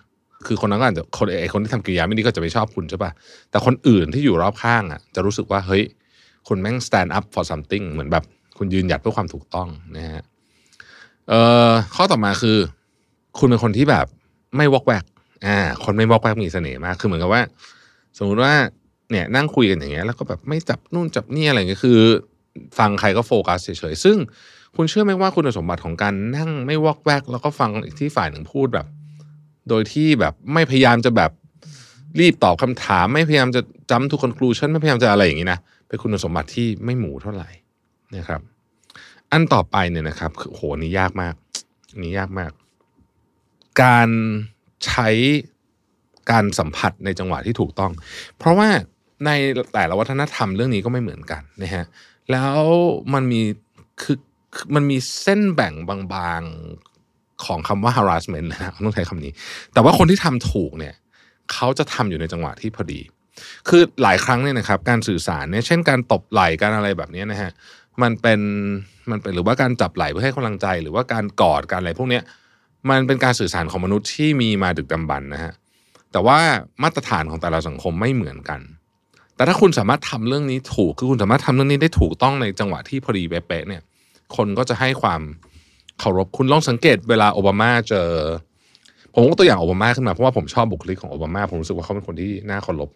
[0.48, 3.12] คือคนนั้นก็อาจจะคนไอ้คนที่ทำกริยาไม่ดีก็จะไม่ชอบคุณใช่ปะ
[3.50, 5.84] แต่คนอื่นที่อยู่รอบข้างอะ จะรู้สึกว่าเฮ้ย
[6.48, 8.24] คุณแม่ง stand up for something เหมือนแบบ
[8.58, 10.24] คุณยืนหยัดเพื่อความถูกต้องนะฮะ
[11.30, 12.58] เอ่อข้อต่อมาคือ
[13.40, 14.06] คุณเป็นคนที่แบบ
[14.58, 15.04] ไม่วอกแวก
[15.46, 17.42] อ่า คนไม่วอกแวกมีเสน่ห์มาก คือเหมือนกับว่า
[18.18, 18.54] สมมุติว่า
[19.12, 22.00] เนี่ยนั่งคุยกันอย่างเงี้ยแล้วก็แบบไม่จับนู่นจับนี่อะไรเงี้ยคือ
[22.80, 24.18] ฟังใครก็โฟกัสเฉยๆซึ่ง
[24.78, 28.88] คุณเชื่อไหมว่าคุณสมบัติของการนั่งไม่วอกแวก แล้วก็ฟังอีกที่ฝ่ายหนึ่งพูดแบบ
[29.70, 31.32] โดยที่แบบไม่พยายามจะแบบ
[32.20, 33.62] รีบตอบคำถาม ไม่พยายามจะ
[33.92, 37.50] จำทุกคอนคลูชันไม่พยายามจะอะไรอย่างนี้นะเป็นคุณสมบัติที่ไม่หมูเท่าไหร่
[38.16, 38.42] นะครับ
[39.32, 41.36] อันต่อไปเนี่ยนะครับโหนี่ยากมาก
[42.02, 42.52] นี่ยากมาก
[43.82, 44.10] การ
[44.86, 45.10] ใช้
[46.32, 47.92] การสัมผัสในจังหวะที่ถูกต้อง
[48.38, 48.70] เพราะว่า
[49.26, 49.30] ใน
[49.74, 51.86] แต่ละวัฒนธรรมเรื่องนี้ก็ไม่เหมือนกันนะฮะ
[52.32, 52.60] แล้ว
[53.14, 53.42] มันมี
[54.04, 54.18] คือ
[54.76, 55.74] มันมีเส้นแบ่ง
[56.14, 59.32] บางๆของคำว่า harassment นะต้องใช้คำนี้
[59.74, 60.96] แต่ว่าคนที่ทำถูกเนี่ย
[61.54, 63.02] เขาจะทำอยู่ในจังหวะที่พอดี
[63.68, 67.52] คือหลายครั้งเนี่ยนะครับ การสื่อสารเนี่ยเช่นการตบไหล่การอะไรแบบนี้นะฮะ
[68.02, 68.40] มันเป็น
[69.10, 72.24] มันเป็นหรือว่าการจับไหล่เพื่อให้กำลังใจ หรือว่าการกอดการอะไรพวกเนี้ย
[72.90, 75.54] มันเป็นการสื่อสารของมนุษย์ที่มีมาดึกดำบรรนะฮะ
[76.12, 76.40] แต่ว่า
[76.84, 78.62] มาตรฐานของแต่ละสังคมไม่เหมือนกัน
[79.36, 83.82] แต่ถ้าคุณสามารถทำเรื่องนี้ถูกคือคุณสามารถทำเรื่องนี้ได้ถูกต้องในจังหวะที่พอดีเป๊ะเนี่ย
[84.36, 85.22] คนก็จะให้ความ
[86.00, 88.10] เคารพคุณลองสังเกตเวลาโอบามาเจอ
[89.14, 92.90] ผมก็ตัวอย่างโอบามาขึ้นมาเพราะว่าผมชอบบุคลิกของโอบามาผมรู้สึกว่าเขาเป็นคนที่น่าเคารพ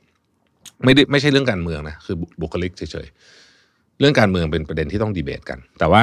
[0.84, 6.02] ไม่ได้ไม่ใช่เรื่องการเมืองนะคือบุคลิกเฉยๆเรื่องการเมืองเป็นประเด็นที่ต้องดีเบตกัน แต่ว่า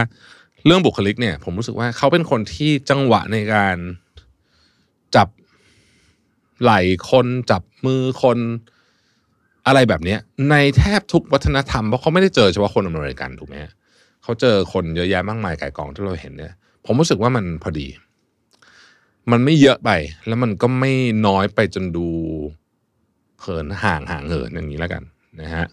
[0.66, 3.76] เรื่องบุคลิกเนี่ย ผมรู้สึกว่าเขาเป็นคนที่จังหวะในการ
[5.16, 5.28] จับ
[6.62, 8.38] ไหล่คนจับมือคน
[9.66, 10.20] อะไรแบบเนี้ย
[10.50, 13.56] ในแทบทุกวัฒนธรรมเพราะเขาไม่ได้เจอเฉพาะคนอเมริกันถูกไหม
[14.28, 16.54] เขาเจอคนเยอะแยะมากมายไก่กองที่เราเห็นเนี่ย
[16.84, 17.86] ผมรู้สึกว่ามันพอดี
[19.30, 19.90] มันไม่เยอะไป
[20.26, 20.92] แล้วมันก็ไม่
[21.26, 22.06] น้อยไปจนดู
[23.40, 25.02] เขินห่างห่างเหินอย่างนี้แล้วกัน
[25.40, 25.66] นะฮะ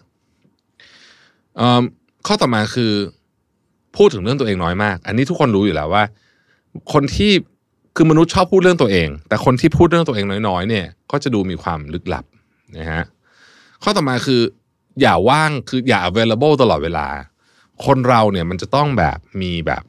[2.26, 2.92] ข้อต่อมาคือ
[3.96, 6.04] พูดถึงเรื่องตัวเองน้อยมาก อันนี้ทุกคนรู้อยู่แล้วว่า
[6.92, 7.32] คนที่
[7.96, 12.24] คือมนุษย์ชอบพูดเรื่องตัวเอง แต่คนที่พูดเรื่องตัวเองน้อยๆ เนี่ย ก็จะดูมีความลึกลับ
[12.78, 13.02] นะฮะ
[13.82, 14.40] ข้อต่อมาคือ
[15.00, 17.06] อย่าว่างคืออย่า available ตลอดเวลา
[17.86, 19.82] คนเราเนี่ยมันจะต้องแบบมีแบบ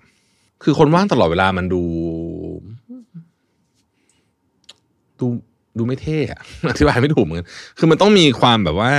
[0.64, 1.84] คือคนว่างตลอดเวลามันดู
[5.20, 5.26] ดู
[5.78, 8.94] ดูไม่เท่อะอธิบายไม่ถูกเหมือนกันคือมันต้องมีความแบบว่า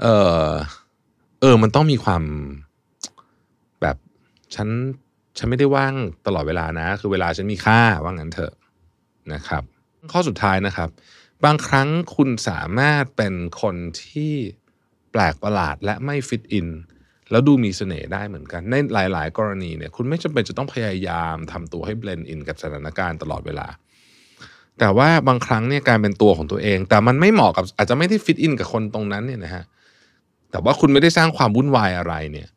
[0.00, 0.06] เอ
[0.48, 0.50] อ
[1.40, 2.22] เออ มันต้องมีความ
[3.80, 3.96] แบบ
[4.54, 4.68] ฉัน
[5.38, 5.94] ฉันไม่ได้ว่าง
[6.26, 8.52] ตลอดเวลานะ คือเวลาฉันมีค่าว่างั้นเถอะ
[9.32, 9.62] นะครับ
[10.12, 10.88] ข้อสุดท้ายนะครับ
[11.44, 14.32] บางครั้งคุณสามารถเป็นคนที่
[15.12, 16.68] แปลกประหลาดและไม่ fit in
[17.30, 23.66] แล้วดูมีเสน่ห์ได้เหมือนกัน ในหลาย ๆ กรณีเนี่ยคุณไม่จำเป็นจะต้องพยายามทำตัวให้ blend in กับสถานการณ์ตลอดเวลา
[24.78, 29.64] แต่ว่าบางครั้งเนี่ยการเป็นตัวของตัวเอง แต่มันไม่เหมาะกับอาจจะไม่ได้ fit in กับคนตรงนั้นเนี่ยนะฮะ
[30.50, 32.48] แต่ว่าคุณไม่ได้สร้างความวุ่นวายอะไรเนี่ย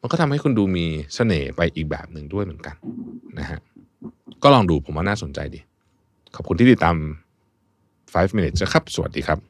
[0.00, 2.76] มันก็ทำให้คุณดูมีเสน่ห์ไปอีกแบบหนึ่งด้วยเหมือนกัน
[3.38, 3.58] นะฮะ
[4.42, 5.60] ก็ลองดูผมว่าน่าสนใจดี
[6.34, 6.96] ขอบคุณที่ติดตาม
[8.14, 9.49] 5 minutes นะครับ สวัสดีครับ